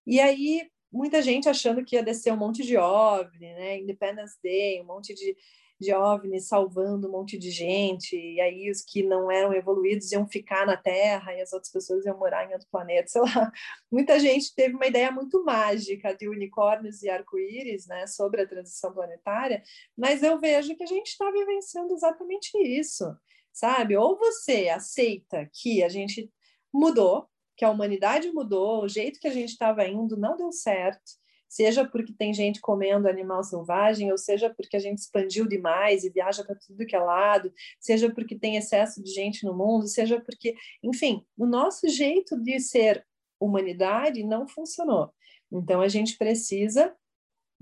e 0.08 0.20
aí 0.20 0.70
muita 0.92 1.22
gente 1.22 1.50
achando 1.50 1.84
que 1.84 1.96
ia 1.96 2.04
descer 2.04 2.32
um 2.34 2.38
monte 2.38 2.64
de 2.64 2.78
OVNI, 2.78 3.54
né, 3.54 3.80
Independence 3.80 4.38
Day, 4.42 4.82
um 4.82 4.86
monte 4.86 5.14
de 5.14 5.36
de 5.82 5.94
OVNIs 5.94 6.48
salvando 6.48 7.08
um 7.08 7.12
monte 7.12 7.38
de 7.38 7.50
gente, 7.50 8.16
e 8.16 8.40
aí 8.40 8.70
os 8.70 8.82
que 8.82 9.02
não 9.02 9.32
eram 9.32 9.52
evoluídos 9.54 10.12
iam 10.12 10.28
ficar 10.28 10.66
na 10.66 10.78
Terra 10.78 11.34
e 11.34 11.42
as 11.42 11.52
outras 11.52 11.72
pessoas 11.72 12.06
iam 12.06 12.18
morar 12.18 12.48
em 12.48 12.54
outro 12.54 12.68
planeta, 12.72 13.08
sei 13.10 13.22
lá. 13.22 13.52
Muita 13.92 14.20
gente 14.20 14.54
teve 14.54 14.76
uma 14.76 14.86
ideia 14.86 15.12
muito 15.12 15.44
mágica 15.44 16.16
de 16.16 16.30
unicórnios 16.30 17.02
e 17.02 17.10
arco-íris, 17.10 17.88
né, 17.88 18.06
sobre 18.06 18.42
a 18.42 18.48
transição 18.48 18.94
planetária, 18.94 19.64
mas 19.98 20.22
eu 20.22 20.40
vejo 20.40 20.76
que 20.76 20.84
a 20.84 20.88
gente 20.88 21.08
está 21.08 21.30
vivenciando 21.32 21.94
exatamente 21.94 22.56
isso, 22.58 23.06
sabe? 23.52 23.98
Ou 23.98 24.18
você 24.18 24.70
aceita 24.70 25.50
que 25.52 25.84
a 25.84 25.90
gente 25.90 26.32
mudou, 26.72 27.28
que 27.58 27.66
a 27.66 27.72
humanidade 27.72 28.32
mudou, 28.32 28.84
o 28.84 28.88
jeito 28.88 29.20
que 29.20 29.28
a 29.28 29.34
gente 29.34 29.50
estava 29.50 29.86
indo 29.88 30.16
não 30.16 30.38
deu 30.38 30.52
certo, 30.52 31.20
seja 31.52 31.86
porque 31.86 32.14
tem 32.14 32.34
gente 32.34 32.62
comendo 32.62 33.10
animal 33.10 33.44
selvagem, 33.44 34.10
ou 34.10 34.18
seja 34.18 34.50
porque 34.50 34.78
a 34.78 34.80
gente 34.80 35.00
expandiu 35.00 35.46
demais 35.46 36.06
e 36.06 36.10
viaja 36.10 36.46
para 36.46 36.56
tudo 36.56 36.86
que 36.86 36.96
é 36.96 37.00
lado, 37.00 37.54
seja 37.78 38.10
porque 38.10 38.40
tem 38.40 38.56
excesso 38.56 39.04
de 39.04 39.12
gente 39.12 39.44
no 39.44 39.54
mundo, 39.54 39.86
seja 39.86 40.22
porque, 40.22 40.56
enfim, 40.82 41.26
o 41.38 41.46
nosso 41.46 41.90
jeito 41.90 42.42
de 42.42 42.58
ser 42.62 43.06
humanidade 43.38 44.24
não 44.24 44.48
funcionou. 44.48 45.14
Então 45.52 45.82
a 45.82 45.90
gente 45.90 46.18
precisa 46.18 46.96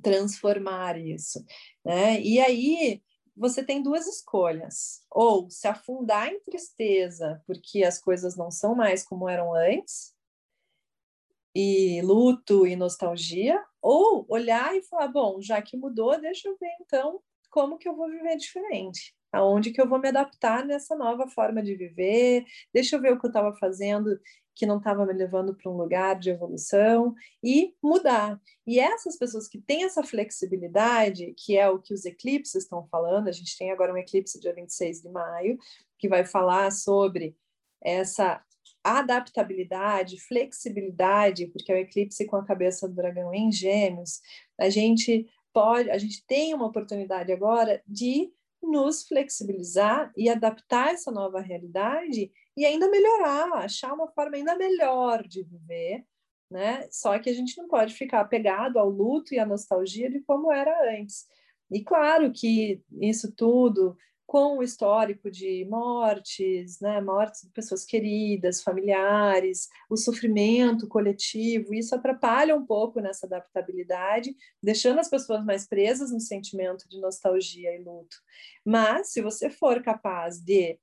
transformar 0.03 0.95
isso, 0.99 1.43
né? 1.83 2.21
E 2.21 2.39
aí 2.39 3.01
você 3.35 3.63
tem 3.63 3.81
duas 3.81 4.05
escolhas: 4.05 5.01
ou 5.09 5.49
se 5.49 5.67
afundar 5.67 6.27
em 6.27 6.39
tristeza 6.41 7.41
porque 7.47 7.83
as 7.83 7.99
coisas 7.99 8.37
não 8.37 8.51
são 8.51 8.75
mais 8.75 9.03
como 9.03 9.27
eram 9.27 9.55
antes, 9.55 10.13
e 11.55 12.01
luto 12.01 12.67
e 12.67 12.75
nostalgia, 12.75 13.63
ou 13.81 14.25
olhar 14.29 14.75
e 14.75 14.83
falar, 14.83 15.07
bom, 15.07 15.41
já 15.41 15.61
que 15.61 15.77
mudou, 15.77 16.19
deixa 16.19 16.47
eu 16.47 16.57
ver 16.59 16.71
então 16.81 17.19
como 17.49 17.77
que 17.77 17.89
eu 17.89 17.95
vou 17.95 18.07
viver 18.09 18.37
diferente, 18.37 19.15
aonde 19.31 19.71
que 19.71 19.81
eu 19.81 19.89
vou 19.89 19.99
me 19.99 20.09
adaptar 20.09 20.63
nessa 20.65 20.95
nova 20.95 21.27
forma 21.27 21.63
de 21.63 21.75
viver, 21.75 22.45
deixa 22.73 22.95
eu 22.95 23.01
ver 23.01 23.13
o 23.13 23.19
que 23.19 23.25
eu 23.25 23.29
estava 23.29 23.55
fazendo 23.55 24.19
que 24.59 24.65
não 24.65 24.77
estava 24.77 25.05
me 25.05 25.13
levando 25.13 25.55
para 25.55 25.71
um 25.71 25.77
lugar 25.77 26.19
de 26.19 26.31
evolução. 26.31 27.15
E 27.41 27.73
mudar. 27.81 28.39
E 28.67 28.77
essas 28.77 29.17
pessoas 29.17 29.47
que 29.47 29.57
têm 29.57 29.85
essa 29.85 30.03
flexibilidade, 30.03 31.33
que 31.37 31.57
é 31.57 31.69
o 31.69 31.79
que 31.79 31.93
os 31.93 32.03
eclipses 32.03 32.63
estão 32.63 32.85
falando, 32.91 33.29
a 33.29 33.31
gente 33.31 33.57
tem 33.57 33.71
agora 33.71 33.93
um 33.93 33.97
eclipse 33.97 34.37
dia 34.37 34.53
26 34.53 35.01
de 35.01 35.09
maio, 35.09 35.57
que 35.97 36.09
vai 36.09 36.25
falar 36.25 36.71
sobre 36.71 37.37
essa 37.81 38.43
adaptabilidade, 38.83 40.19
flexibilidade, 40.19 41.47
porque 41.47 41.71
é 41.71 41.75
o 41.75 41.79
eclipse 41.79 42.25
com 42.25 42.35
a 42.35 42.45
cabeça 42.45 42.87
do 42.87 42.95
dragão 42.95 43.33
em 43.33 43.51
gêmeos, 43.51 44.21
a 44.59 44.69
gente 44.69 45.27
pode, 45.53 45.89
a 45.89 45.97
gente 45.97 46.25
tem 46.25 46.53
uma 46.53 46.67
oportunidade 46.67 47.31
agora 47.31 47.81
de 47.87 48.31
nos 48.61 49.07
flexibilizar 49.07 50.11
e 50.17 50.29
adaptar 50.29 50.93
essa 50.93 51.11
nova 51.11 51.39
realidade 51.39 52.31
e 52.57 52.65
ainda 52.65 52.89
melhorar, 52.89 53.51
achar 53.53 53.93
uma 53.93 54.07
forma 54.09 54.35
ainda 54.35 54.55
melhor 54.57 55.25
de 55.25 55.43
viver, 55.43 56.05
né? 56.51 56.87
Só 56.91 57.17
que 57.19 57.29
a 57.29 57.33
gente 57.33 57.57
não 57.57 57.67
pode 57.67 57.93
ficar 57.93 58.21
apegado 58.21 58.77
ao 58.77 58.89
luto 58.89 59.33
e 59.33 59.39
à 59.39 59.45
nostalgia 59.45 60.09
de 60.09 60.19
como 60.21 60.51
era 60.51 60.93
antes. 60.93 61.25
E 61.71 61.83
claro 61.83 62.31
que 62.33 62.81
isso 62.99 63.31
tudo 63.35 63.95
com 64.29 64.59
o 64.59 64.63
histórico 64.63 65.31
de 65.31 65.65
mortes, 65.65 66.79
né, 66.79 67.01
mortes 67.01 67.41
de 67.41 67.49
pessoas 67.49 67.83
queridas, 67.83 68.61
familiares, 68.61 69.67
o 69.89 69.97
sofrimento 69.97 70.87
coletivo, 70.87 71.73
isso 71.73 71.95
atrapalha 71.95 72.55
um 72.55 72.63
pouco 72.63 72.99
nessa 72.99 73.25
adaptabilidade, 73.25 74.35
deixando 74.61 74.99
as 74.99 75.09
pessoas 75.09 75.43
mais 75.43 75.67
presas 75.67 76.11
no 76.11 76.19
sentimento 76.19 76.87
de 76.87 77.01
nostalgia 77.01 77.75
e 77.75 77.83
luto. 77.83 78.17
Mas 78.63 79.11
se 79.11 79.19
você 79.19 79.49
for 79.49 79.81
capaz 79.81 80.39
de 80.39 80.77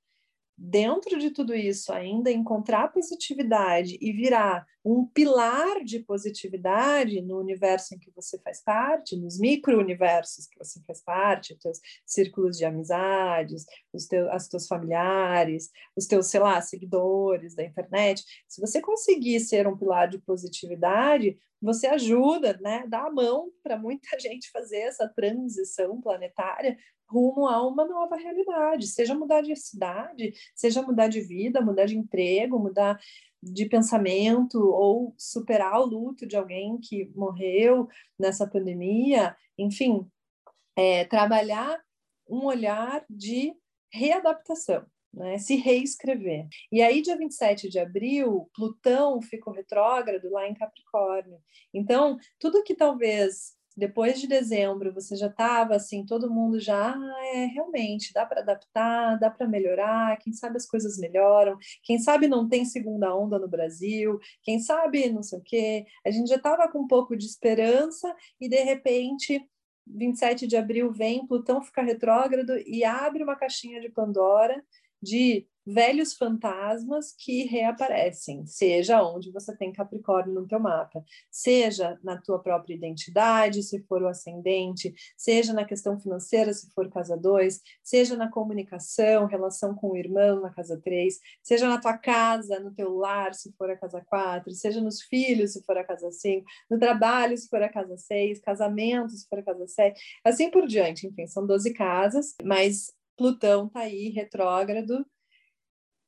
dentro 0.57 1.17
de 1.17 1.29
tudo 1.29 1.55
isso, 1.55 1.93
ainda 1.93 2.29
encontrar 2.29 2.91
positividade 2.91 3.97
e 4.01 4.11
virar 4.11 4.67
um 4.89 5.05
pilar 5.05 5.83
de 5.83 5.99
positividade 5.99 7.21
no 7.21 7.37
universo 7.37 7.93
em 7.93 7.99
que 7.99 8.09
você 8.11 8.39
faz 8.39 8.63
parte, 8.63 9.17
nos 9.17 9.37
micro-universos 9.37 10.47
que 10.47 10.57
você 10.57 10.81
faz 10.87 11.01
parte, 11.01 11.51
os 11.53 11.59
teus 11.59 11.79
círculos 12.05 12.57
de 12.57 12.63
amizades, 12.63 13.65
os 13.91 14.07
teus, 14.07 14.29
as 14.29 14.47
teus 14.47 14.65
familiares, 14.65 15.69
os 15.93 16.07
teus, 16.07 16.27
sei 16.27 16.39
lá, 16.39 16.61
seguidores 16.61 17.53
da 17.53 17.65
internet, 17.65 18.23
se 18.47 18.61
você 18.61 18.79
conseguir 18.79 19.41
ser 19.41 19.67
um 19.67 19.77
pilar 19.77 20.07
de 20.07 20.19
positividade, 20.19 21.37
você 21.61 21.87
ajuda, 21.87 22.57
né, 22.61 22.85
dá 22.87 23.07
a 23.07 23.11
mão 23.11 23.51
para 23.61 23.77
muita 23.77 24.07
gente 24.21 24.49
fazer 24.51 24.77
essa 24.77 25.05
transição 25.09 25.99
planetária 25.99 26.77
rumo 27.09 27.47
a 27.47 27.65
uma 27.65 27.85
nova 27.85 28.15
realidade, 28.15 28.87
seja 28.87 29.15
mudar 29.15 29.41
de 29.41 29.55
cidade, 29.55 30.33
seja 30.53 30.81
mudar 30.81 31.07
de 31.07 31.21
vida, 31.21 31.61
mudar 31.61 31.85
de 31.85 31.97
emprego, 31.97 32.59
mudar 32.59 32.99
de 33.53 33.65
pensamento 33.65 34.59
ou 34.59 35.13
superar 35.17 35.79
o 35.79 35.85
luto 35.85 36.25
de 36.25 36.35
alguém 36.35 36.79
que 36.79 37.11
morreu 37.15 37.87
nessa 38.17 38.47
pandemia, 38.47 39.35
enfim, 39.57 40.09
é, 40.75 41.05
trabalhar 41.05 41.81
um 42.29 42.45
olhar 42.45 43.05
de 43.09 43.53
readaptação. 43.91 44.85
Né, 45.13 45.39
se 45.39 45.55
reescrever. 45.55 46.47
E 46.71 46.79
aí, 46.79 47.01
dia 47.01 47.17
27 47.17 47.69
de 47.69 47.79
abril, 47.79 48.51
Plutão 48.53 49.19
ficou 49.19 49.51
retrógrado 49.51 50.29
lá 50.29 50.47
em 50.47 50.53
Capricórnio. 50.53 51.39
Então, 51.73 52.19
tudo 52.37 52.61
que 52.61 52.75
talvez 52.75 53.56
depois 53.77 54.19
de 54.19 54.27
dezembro 54.27 54.91
você 54.91 55.15
já 55.15 55.27
estava 55.27 55.75
assim, 55.75 56.03
todo 56.05 56.33
mundo 56.33 56.59
já, 56.59 56.93
ah, 56.95 57.25
é, 57.35 57.45
realmente, 57.45 58.11
dá 58.11 58.25
para 58.25 58.41
adaptar, 58.41 59.19
dá 59.19 59.29
para 59.29 59.47
melhorar, 59.47 60.17
quem 60.17 60.33
sabe 60.33 60.57
as 60.57 60.65
coisas 60.65 60.97
melhoram, 60.97 61.57
quem 61.83 61.99
sabe 61.99 62.27
não 62.27 62.49
tem 62.49 62.65
segunda 62.65 63.15
onda 63.15 63.37
no 63.37 63.47
Brasil, 63.47 64.19
quem 64.41 64.59
sabe 64.59 65.09
não 65.09 65.21
sei 65.21 65.37
o 65.39 65.41
quê. 65.43 65.85
A 66.05 66.09
gente 66.09 66.27
já 66.27 66.37
estava 66.37 66.67
com 66.67 66.79
um 66.79 66.87
pouco 66.87 67.15
de 67.15 67.25
esperança 67.25 68.13
e 68.41 68.49
de 68.49 68.63
repente 68.63 69.47
27 69.85 70.47
de 70.47 70.57
abril 70.57 70.91
vem, 70.91 71.25
Plutão 71.25 71.61
fica 71.61 71.81
retrógrado 71.81 72.57
e 72.65 72.83
abre 72.83 73.23
uma 73.23 73.35
caixinha 73.35 73.79
de 73.79 73.89
Pandora 73.89 74.61
de 75.01 75.47
velhos 75.67 76.13
fantasmas 76.13 77.11
que 77.11 77.43
reaparecem, 77.43 78.45
seja 78.45 79.03
onde 79.03 79.31
você 79.33 79.53
tem 79.57 79.73
Capricórnio 79.73 80.33
no 80.33 80.47
teu 80.47 80.61
mapa, 80.61 81.03
seja 81.29 81.99
na 82.01 82.15
tua 82.15 82.39
própria 82.39 82.73
identidade, 82.73 83.61
se 83.61 83.83
for 83.83 84.01
o 84.01 84.07
ascendente, 84.07 84.93
seja 85.17 85.51
na 85.51 85.65
questão 85.65 85.99
financeira, 85.99 86.53
se 86.53 86.71
for 86.71 86.89
casa 86.89 87.17
2, 87.17 87.59
seja 87.83 88.15
na 88.15 88.31
comunicação, 88.31 89.25
relação 89.25 89.75
com 89.75 89.91
o 89.91 89.97
irmão 89.97 90.39
na 90.39 90.51
casa 90.51 90.79
3, 90.81 91.19
seja 91.43 91.67
na 91.67 91.81
tua 91.81 91.97
casa, 91.97 92.61
no 92.61 92.73
teu 92.73 92.95
lar, 92.95 93.33
se 93.33 93.51
for 93.57 93.69
a 93.69 93.75
casa 93.75 94.01
4, 94.07 94.53
seja 94.53 94.79
nos 94.79 95.01
filhos, 95.01 95.51
se 95.51 95.63
for 95.65 95.77
a 95.77 95.83
casa 95.83 96.09
5, 96.09 96.45
no 96.71 96.79
trabalho, 96.79 97.37
se 97.37 97.49
for 97.49 97.61
a 97.61 97.67
casa 97.67 97.97
6, 97.97 98.39
casamento, 98.39 99.11
se 99.11 99.27
for 99.27 99.39
a 99.39 99.43
casa 99.43 99.67
7, 99.67 100.01
assim 100.23 100.49
por 100.49 100.65
diante, 100.65 101.07
enfim, 101.07 101.27
são 101.27 101.45
12 101.45 101.73
casas, 101.73 102.35
mas 102.41 102.95
Plutão 103.17 103.67
está 103.67 103.81
aí 103.81 104.09
retrógrado 104.09 105.05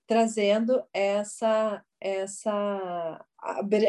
trazendo 0.07 0.83
essa 0.93 1.83
essa 2.01 3.25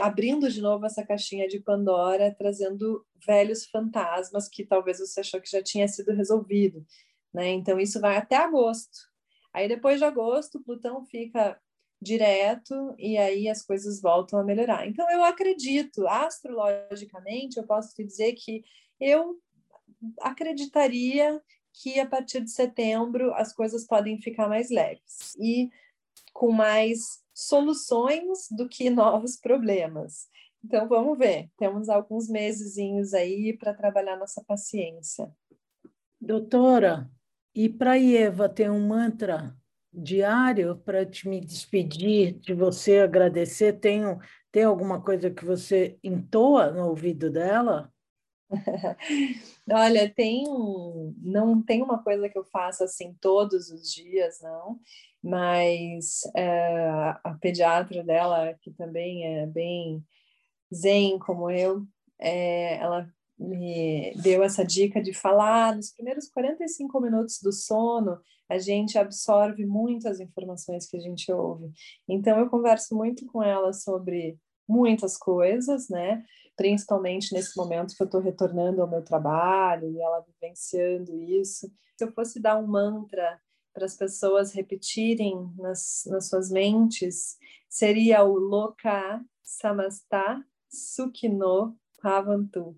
abrindo 0.02 0.50
de 0.50 0.60
novo 0.60 0.84
essa 0.84 1.06
caixinha 1.06 1.46
de 1.46 1.60
Pandora, 1.60 2.34
trazendo 2.36 3.06
velhos 3.24 3.66
fantasmas 3.66 4.48
que 4.48 4.64
talvez 4.64 4.98
você 4.98 5.20
achou 5.20 5.40
que 5.40 5.50
já 5.50 5.62
tinha 5.62 5.86
sido 5.86 6.12
resolvido, 6.12 6.84
né? 7.32 7.48
Então 7.50 7.78
isso 7.78 8.00
vai 8.00 8.16
até 8.16 8.36
agosto. 8.36 8.98
Aí 9.52 9.68
depois 9.68 9.98
de 9.98 10.04
agosto, 10.04 10.60
Plutão 10.60 11.04
fica 11.06 11.60
direto 12.02 12.94
e 12.98 13.16
aí 13.16 13.48
as 13.48 13.62
coisas 13.62 14.00
voltam 14.00 14.38
a 14.38 14.44
melhorar. 14.44 14.86
Então 14.86 15.10
eu 15.10 15.22
acredito, 15.22 16.06
astrologicamente, 16.06 17.58
eu 17.58 17.66
posso 17.66 17.94
te 17.94 18.04
dizer 18.04 18.32
que 18.34 18.64
eu 18.98 19.38
acreditaria 20.20 21.40
que 21.82 21.98
a 21.98 22.06
partir 22.06 22.40
de 22.40 22.50
setembro 22.50 23.32
as 23.34 23.52
coisas 23.52 23.86
podem 23.86 24.20
ficar 24.20 24.48
mais 24.48 24.70
leves. 24.70 25.34
E 25.38 25.70
com 26.32 26.52
mais 26.52 27.22
soluções 27.34 28.48
do 28.50 28.68
que 28.68 28.90
novos 28.90 29.36
problemas. 29.36 30.28
Então 30.64 30.86
vamos 30.86 31.16
ver, 31.18 31.48
temos 31.56 31.88
alguns 31.88 32.28
mesezinhos 32.28 33.14
aí 33.14 33.56
para 33.56 33.74
trabalhar 33.74 34.16
nossa 34.16 34.44
paciência. 34.46 35.30
Doutora, 36.20 37.10
e 37.54 37.68
para 37.68 37.98
Eva 37.98 38.48
tem 38.48 38.68
um 38.68 38.86
mantra 38.86 39.56
diário 39.92 40.76
para 40.76 41.04
te 41.04 41.28
me 41.28 41.40
despedir 41.40 42.34
de 42.34 42.52
você, 42.52 42.98
agradecer? 42.98 43.80
Tem, 43.80 44.02
tem 44.52 44.64
alguma 44.64 45.00
coisa 45.00 45.30
que 45.30 45.44
você 45.44 45.98
entoa 46.04 46.70
no 46.70 46.88
ouvido 46.88 47.30
dela? 47.30 47.90
Olha, 49.70 50.12
tem 50.12 50.44
um, 50.48 51.14
não 51.22 51.62
tem 51.62 51.82
uma 51.82 52.02
coisa 52.02 52.28
que 52.28 52.36
eu 52.36 52.44
faça 52.44 52.84
assim 52.84 53.16
todos 53.20 53.70
os 53.70 53.92
dias, 53.92 54.40
não 54.40 54.80
mas 55.22 56.22
é, 56.34 56.88
a 57.22 57.36
pediatra 57.40 58.02
dela, 58.02 58.54
que 58.62 58.70
também 58.72 59.24
é 59.26 59.46
bem 59.46 60.04
zen 60.74 61.18
como 61.18 61.50
eu, 61.50 61.86
é, 62.18 62.76
ela 62.78 63.08
me 63.38 64.12
deu 64.22 64.42
essa 64.42 64.64
dica 64.64 65.02
de 65.02 65.12
falar 65.12 65.74
nos 65.76 65.92
primeiros 65.92 66.28
45 66.28 67.00
minutos 67.00 67.38
do 67.42 67.52
sono, 67.52 68.18
a 68.48 68.58
gente 68.58 68.98
absorve 68.98 69.64
muitas 69.64 70.20
informações 70.20 70.86
que 70.86 70.96
a 70.96 71.00
gente 71.00 71.30
ouve. 71.32 71.70
Então, 72.08 72.38
eu 72.38 72.50
converso 72.50 72.94
muito 72.96 73.24
com 73.26 73.42
ela 73.42 73.72
sobre 73.72 74.36
muitas 74.70 75.16
coisas, 75.16 75.88
né? 75.88 76.24
Principalmente 76.56 77.34
nesse 77.34 77.56
momento 77.56 77.94
que 77.96 78.02
eu 78.02 78.06
estou 78.06 78.20
retornando 78.20 78.80
ao 78.80 78.88
meu 78.88 79.02
trabalho 79.02 79.90
e 79.90 80.00
ela 80.00 80.20
vivenciando 80.20 81.20
isso. 81.22 81.70
Se 81.96 82.04
eu 82.04 82.12
fosse 82.12 82.40
dar 82.40 82.56
um 82.58 82.66
mantra 82.66 83.40
para 83.72 83.84
as 83.84 83.96
pessoas 83.96 84.52
repetirem 84.52 85.52
nas, 85.56 86.04
nas 86.06 86.28
suas 86.28 86.50
mentes, 86.50 87.36
seria 87.68 88.24
o 88.24 88.34
Loka 88.34 89.24
Samasta 89.42 90.44
Sukhino 90.68 91.76
Bhavantu. 92.02 92.76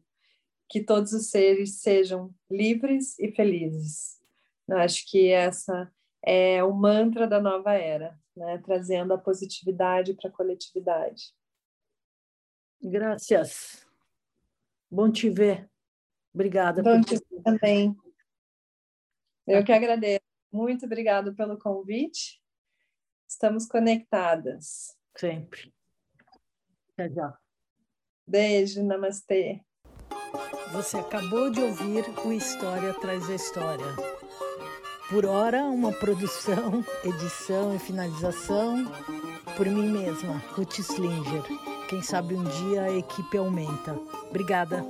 Que 0.69 0.83
todos 0.83 1.13
os 1.13 1.29
seres 1.29 1.81
sejam 1.81 2.35
livres 2.51 3.19
e 3.19 3.31
felizes. 3.31 4.19
Eu 4.67 4.79
acho 4.79 5.05
que 5.11 5.29
essa 5.29 5.93
é 6.25 6.63
o 6.65 6.73
mantra 6.73 7.27
da 7.27 7.41
nova 7.41 7.75
era, 7.75 8.19
né? 8.37 8.59
trazendo 8.65 9.13
a 9.13 9.19
positividade 9.19 10.15
para 10.15 10.31
a 10.31 10.33
coletividade. 10.33 11.35
Graças. 12.83 13.87
Bom 14.91 15.11
te 15.11 15.31
ver. 15.31 15.71
Obrigada. 16.35 16.83
Bom 16.83 17.01
te 17.01 17.15
ver 17.15 17.43
também. 17.45 17.97
Eu 19.47 19.65
que 19.65 19.73
agradeço. 19.73 20.23
Muito 20.51 20.87
obrigada 20.87 21.33
pelo 21.33 21.59
convite. 21.59 22.43
Estamos 23.29 23.67
conectadas. 23.67 24.97
Sempre. 25.17 25.73
Até 26.93 27.09
já. 27.11 27.39
Beijo, 28.27 28.85
namastê. 28.85 29.61
Você 30.73 30.97
acabou 30.99 31.51
de 31.51 31.61
ouvir 31.61 32.05
o 32.25 32.33
História 32.33 32.91
Atrás 32.91 33.27
da 33.27 33.35
História. 33.35 33.87
Por 35.09 35.27
hora, 35.27 35.65
uma 35.65 35.93
produção, 35.93 36.85
edição 37.05 37.75
e 37.75 37.79
finalização 37.79 38.85
por 39.57 39.67
mim 39.67 39.91
mesma, 39.91 40.39
Ruth 40.55 40.79
Slinger. 40.79 41.43
Quem 41.89 42.03
sabe 42.03 42.35
um 42.35 42.45
dia 42.45 42.83
a 42.83 42.97
equipe 42.97 43.37
aumenta. 43.37 43.99
Obrigada. 44.31 44.85